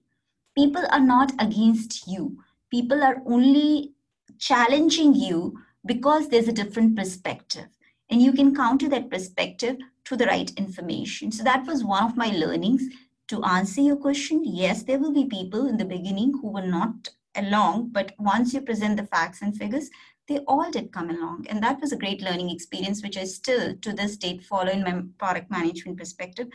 People 0.56 0.84
are 0.92 1.00
not 1.00 1.32
against 1.40 2.06
you. 2.06 2.38
People 2.70 3.02
are 3.02 3.20
only 3.26 3.94
challenging 4.38 5.12
you 5.12 5.58
because 5.84 6.28
there's 6.28 6.46
a 6.46 6.52
different 6.52 6.94
perspective. 6.96 7.66
And 8.10 8.22
you 8.22 8.32
can 8.32 8.54
counter 8.54 8.88
that 8.88 9.10
perspective 9.10 9.76
to 10.04 10.16
the 10.16 10.26
right 10.26 10.50
information. 10.56 11.30
So 11.30 11.44
that 11.44 11.66
was 11.66 11.84
one 11.84 12.04
of 12.04 12.16
my 12.16 12.28
learnings. 12.28 12.82
To 13.28 13.44
answer 13.44 13.82
your 13.82 13.96
question, 13.96 14.42
yes, 14.44 14.82
there 14.82 14.98
will 14.98 15.12
be 15.12 15.26
people 15.26 15.66
in 15.66 15.76
the 15.76 15.84
beginning 15.84 16.32
who 16.40 16.50
were 16.50 16.66
not 16.66 17.10
along, 17.36 17.90
but 17.92 18.14
once 18.18 18.54
you 18.54 18.62
present 18.62 18.96
the 18.96 19.06
facts 19.06 19.42
and 19.42 19.54
figures, 19.54 19.90
they 20.28 20.38
all 20.40 20.70
did 20.70 20.92
come 20.92 21.10
along. 21.10 21.46
And 21.48 21.62
that 21.62 21.80
was 21.80 21.92
a 21.92 21.96
great 21.96 22.22
learning 22.22 22.50
experience, 22.50 23.02
which 23.02 23.16
I 23.16 23.24
still 23.24 23.74
to 23.76 23.92
this 23.92 24.16
date 24.16 24.44
follow 24.44 24.70
in 24.70 24.82
my 24.82 25.02
product 25.18 25.50
management 25.50 25.98
perspective. 25.98 26.48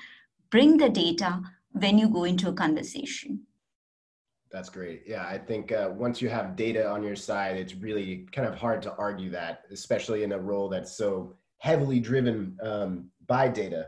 Bring 0.50 0.78
the 0.78 0.90
data 0.90 1.42
when 1.72 1.98
you 1.98 2.10
go 2.10 2.24
into 2.24 2.50
a 2.50 2.54
conversation. 2.54 3.42
That's 4.52 4.70
great. 4.70 5.04
Yeah, 5.08 5.26
I 5.26 5.40
think 5.40 5.72
uh, 5.72 5.90
once 5.92 6.22
you 6.22 6.30
have 6.30 6.56
data 6.56 6.88
on 6.88 7.02
your 7.02 7.16
side, 7.16 7.58
it's 7.58 7.74
really 7.74 8.28
kind 8.32 8.48
of 8.48 8.54
hard 8.54 8.84
to 8.84 8.96
argue 8.98 9.32
that, 9.32 9.64
especially 9.72 10.22
in 10.22 10.32
a 10.32 10.40
role 10.40 10.70
that's 10.70 10.96
so 10.96 11.36
heavily 11.64 11.98
driven 11.98 12.58
um, 12.62 13.06
by 13.26 13.48
data. 13.48 13.88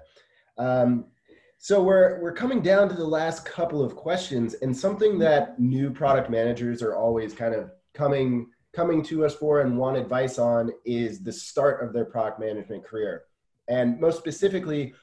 Um, 0.58 1.08
so 1.58 1.84
we're 1.84 2.22
we're 2.22 2.32
coming 2.32 2.62
down 2.62 2.88
to 2.88 2.96
the 2.96 3.06
last 3.06 3.44
couple 3.44 3.84
of 3.84 3.98
questions, 3.98 4.54
and 4.62 4.76
something 4.76 5.20
that 5.20 5.60
new 5.60 5.92
product 5.92 6.30
managers 6.30 6.82
are 6.82 6.96
always 6.96 7.34
kind 7.34 7.54
of 7.54 7.72
coming 7.94 8.48
coming 8.74 9.04
to 9.04 9.26
us 9.26 9.36
for 9.36 9.60
and 9.60 9.78
want 9.78 9.98
advice 9.98 10.40
on 10.40 10.72
is 10.86 11.22
the 11.22 11.32
start 11.34 11.84
of 11.84 11.92
their 11.92 12.06
product 12.06 12.40
management 12.40 12.86
career. 12.86 13.24
And 13.68 14.00
most 14.00 14.20
specifically, 14.20 14.94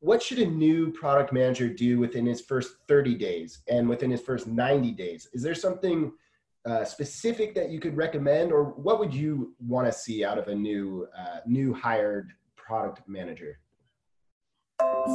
what 0.00 0.22
should 0.22 0.38
a 0.38 0.46
new 0.46 0.90
product 0.92 1.34
manager 1.34 1.68
do 1.68 1.98
within 1.98 2.24
his 2.24 2.40
first 2.40 2.76
30 2.88 3.14
days 3.14 3.60
and 3.68 3.86
within 3.88 4.10
his 4.10 4.22
first 4.22 4.46
90 4.46 4.92
days? 4.92 5.28
Is 5.34 5.42
there 5.42 5.54
something 5.54 6.12
uh, 6.64 6.84
specific 6.84 7.54
that 7.54 7.70
you 7.70 7.80
could 7.80 7.96
recommend, 7.96 8.52
or 8.52 8.64
what 8.64 8.98
would 8.98 9.12
you 9.12 9.54
want 9.66 9.86
to 9.86 9.92
see 9.92 10.24
out 10.24 10.38
of 10.38 10.48
a 10.48 10.54
new 10.54 11.08
uh, 11.18 11.40
new 11.46 11.74
hired 11.74 12.32
product 12.56 13.08
manager? 13.08 13.58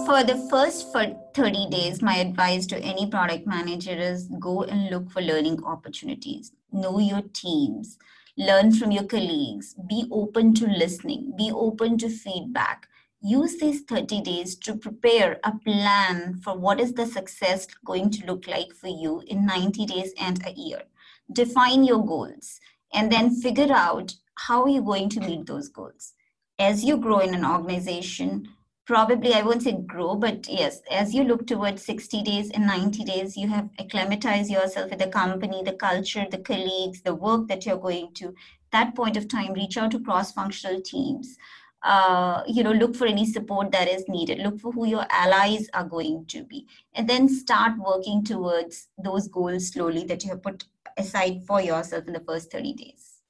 For 0.06 0.24
the 0.24 0.46
first 0.50 0.92
for 0.92 1.06
30 1.34 1.70
days, 1.70 2.02
my 2.02 2.18
advice 2.18 2.66
to 2.68 2.80
any 2.80 3.08
product 3.08 3.48
manager 3.48 3.94
is 3.94 4.30
go 4.40 4.64
and 4.64 4.90
look 4.90 5.10
for 5.10 5.22
learning 5.22 5.64
opportunities. 5.64 6.52
Know 6.74 7.00
your 7.00 7.22
teams, 7.34 7.98
learn 8.38 8.74
from 8.74 8.92
your 8.92 9.06
colleagues, 9.06 9.76
be 9.88 10.06
open 10.12 10.54
to 10.56 10.68
listening, 10.68 11.34
be 11.38 11.52
open 11.54 11.98
to 12.00 12.10
feedback. 12.10 12.88
Use 13.22 13.58
these 13.58 13.82
30 13.82 14.22
days 14.22 14.56
to 14.58 14.76
prepare 14.76 15.40
a 15.44 15.58
plan 15.58 16.36
for 16.44 16.58
what 16.58 16.80
is 16.80 16.94
the 16.94 17.06
success 17.06 17.68
going 17.86 18.10
to 18.12 18.26
look 18.26 18.48
like 18.48 18.74
for 18.74 18.88
you 18.88 19.24
in 19.28 19.46
90 19.46 19.86
days 19.86 20.14
and 20.20 20.46
a 20.46 20.52
year. 20.52 20.84
Define 21.32 21.84
your 21.84 22.06
goals 22.06 22.60
and 22.94 23.12
then 23.12 23.36
figure 23.42 23.72
out 23.72 24.13
how 24.36 24.66
you're 24.66 24.84
going 24.84 25.10
to 25.10 25.20
meet 25.20 25.46
those 25.46 25.70
goals. 25.70 26.13
As 26.60 26.84
you 26.84 26.98
grow 26.98 27.20
in 27.20 27.36
an 27.36 27.46
organization, 27.46 28.48
probably 28.88 29.34
i 29.34 29.42
won't 29.42 29.62
say 29.62 29.74
grow 29.86 30.16
but 30.16 30.48
yes 30.48 30.80
as 30.90 31.13
you 31.13 31.24
look 31.26 31.46
towards 31.46 31.84
60 31.84 32.24
days 32.24 32.50
and 32.52 32.66
90 32.66 33.04
days 33.04 33.36
you 33.36 33.48
have 33.50 33.70
acclimatized 33.80 34.50
yourself 34.50 34.90
with 34.90 35.00
the 35.00 35.08
company 35.08 35.62
the 35.62 35.74
culture 35.74 36.26
the 36.32 36.38
colleagues 36.38 37.02
the 37.02 37.13
work 37.13 37.48
that 37.50 37.66
you're 37.66 37.78
going 37.78 38.13
to. 38.13 38.34
That 38.72 38.96
point 38.96 39.18
of 39.18 39.28
time 39.28 39.54
reach 39.54 39.78
out 39.78 39.92
to 39.92 40.00
cross 40.00 40.32
functional 40.32 40.82
teams. 40.82 41.38
Uh, 41.84 42.44
you 42.48 42.63
know 42.63 42.72
look 42.72 42.96
for 42.96 43.08
any 43.08 43.26
support 43.26 43.72
that 43.72 43.88
is 43.88 44.04
needed. 44.08 44.40
Look 44.40 44.60
for 44.60 44.72
who 44.72 44.88
your 44.88 45.06
allies 45.10 45.70
are 45.74 45.86
going 45.86 46.26
to 46.28 46.44
be. 46.44 46.66
And 46.94 47.10
then 47.10 47.30
start 47.30 47.74
working 47.78 48.24
towards 48.24 48.88
those 48.98 49.28
goals 49.28 49.68
slowly 49.68 50.04
that 50.06 50.24
you 50.24 50.32
have 50.32 50.44
put 50.44 50.66
aside 50.98 51.44
for 51.46 51.62
yourself 51.62 52.06
in 52.08 52.14
the 52.14 52.20
first 52.22 52.52
30 52.52 52.74
days 52.74 53.22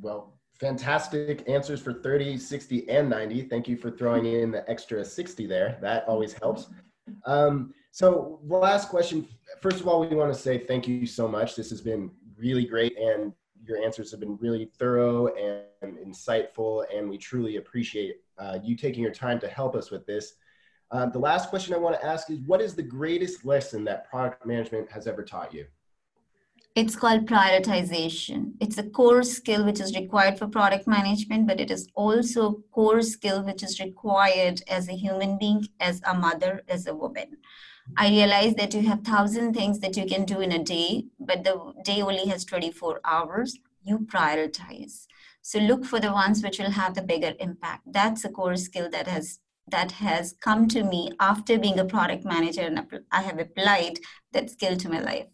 well 0.00 0.38
fantastic 0.58 1.48
answers 1.48 1.80
for 1.80 1.92
30, 1.92 2.36
60, 2.36 2.88
and 2.88 3.08
90. 3.08 3.42
Thank 3.42 3.68
you 3.68 3.76
for 3.76 3.90
throwing 3.90 4.26
in 4.26 4.50
the 4.50 4.68
extra 4.68 5.04
60 5.04 5.46
there. 5.46 5.78
That 5.80 6.06
always 6.08 6.32
helps. 6.32 6.66
Um, 7.26 7.72
so 7.90 8.40
last 8.44 8.88
question. 8.88 9.26
First 9.60 9.80
of 9.80 9.88
all, 9.88 10.00
we 10.00 10.14
want 10.14 10.32
to 10.32 10.38
say 10.38 10.58
thank 10.58 10.86
you 10.86 11.06
so 11.06 11.28
much. 11.28 11.56
This 11.56 11.70
has 11.70 11.80
been 11.80 12.10
really 12.36 12.64
great 12.64 12.96
and 12.98 13.32
your 13.64 13.82
answers 13.82 14.10
have 14.10 14.20
been 14.20 14.36
really 14.40 14.70
thorough 14.78 15.28
and 15.34 15.98
insightful 15.98 16.84
and 16.94 17.08
we 17.08 17.18
truly 17.18 17.56
appreciate 17.56 18.16
uh, 18.38 18.58
you 18.62 18.76
taking 18.76 19.02
your 19.02 19.12
time 19.12 19.38
to 19.40 19.48
help 19.48 19.74
us 19.74 19.90
with 19.90 20.06
this. 20.06 20.34
Uh, 20.90 21.06
the 21.06 21.18
last 21.18 21.50
question 21.50 21.74
I 21.74 21.78
want 21.78 22.00
to 22.00 22.06
ask 22.06 22.30
is 22.30 22.38
what 22.40 22.60
is 22.60 22.74
the 22.74 22.82
greatest 22.82 23.44
lesson 23.44 23.84
that 23.84 24.08
product 24.08 24.46
management 24.46 24.90
has 24.90 25.06
ever 25.06 25.22
taught 25.22 25.52
you? 25.52 25.66
It's 26.78 26.94
called 26.94 27.26
prioritization. 27.26 28.52
It's 28.60 28.78
a 28.78 28.84
core 28.84 29.24
skill 29.24 29.64
which 29.64 29.80
is 29.80 29.96
required 29.96 30.38
for 30.38 30.46
product 30.46 30.86
management, 30.86 31.48
but 31.48 31.58
it 31.58 31.72
is 31.72 31.88
also 31.96 32.46
a 32.46 32.54
core 32.70 33.02
skill 33.02 33.42
which 33.42 33.64
is 33.64 33.80
required 33.80 34.62
as 34.68 34.88
a 34.88 34.92
human 34.92 35.38
being, 35.38 35.66
as 35.80 36.00
a 36.06 36.14
mother, 36.14 36.62
as 36.68 36.86
a 36.86 36.94
woman. 36.94 37.38
I 37.96 38.10
realize 38.10 38.54
that 38.54 38.74
you 38.74 38.82
have 38.82 39.00
thousand 39.00 39.54
things 39.54 39.80
that 39.80 39.96
you 39.96 40.06
can 40.06 40.24
do 40.24 40.38
in 40.38 40.52
a 40.52 40.62
day, 40.62 41.06
but 41.18 41.42
the 41.42 41.72
day 41.82 42.00
only 42.00 42.26
has 42.26 42.44
24 42.44 43.00
hours. 43.04 43.58
You 43.82 43.98
prioritize. 43.98 45.08
So 45.42 45.58
look 45.58 45.84
for 45.84 45.98
the 45.98 46.12
ones 46.12 46.44
which 46.44 46.60
will 46.60 46.70
have 46.70 46.94
the 46.94 47.02
bigger 47.02 47.34
impact. 47.40 47.92
That's 47.92 48.24
a 48.24 48.28
core 48.28 48.56
skill 48.56 48.88
that 48.90 49.08
has 49.08 49.40
that 49.66 49.90
has 49.90 50.36
come 50.40 50.68
to 50.68 50.84
me 50.84 51.10
after 51.18 51.58
being 51.58 51.80
a 51.80 51.84
product 51.84 52.24
manager 52.24 52.62
and 52.62 53.02
I 53.10 53.22
have 53.22 53.40
applied 53.40 53.98
that 54.32 54.48
skill 54.48 54.76
to 54.76 54.88
my 54.88 55.00
life. 55.00 55.26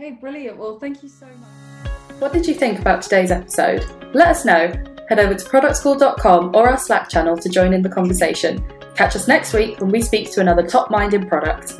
Okay, 0.00 0.12
brilliant. 0.12 0.56
Well, 0.56 0.78
thank 0.78 1.02
you 1.02 1.10
so 1.10 1.26
much. 1.26 1.92
What 2.20 2.32
did 2.32 2.46
you 2.46 2.54
think 2.54 2.78
about 2.78 3.02
today's 3.02 3.30
episode? 3.30 3.84
Let 4.14 4.28
us 4.28 4.46
know. 4.46 4.72
Head 5.10 5.18
over 5.18 5.34
to 5.34 5.44
productschool.com 5.44 6.56
or 6.56 6.70
our 6.70 6.78
Slack 6.78 7.10
channel 7.10 7.36
to 7.36 7.48
join 7.50 7.74
in 7.74 7.82
the 7.82 7.90
conversation. 7.90 8.64
Catch 8.96 9.14
us 9.14 9.28
next 9.28 9.52
week 9.52 9.78
when 9.78 9.90
we 9.90 10.00
speak 10.00 10.32
to 10.32 10.40
another 10.40 10.66
top 10.66 10.90
minded 10.90 11.28
product. 11.28 11.74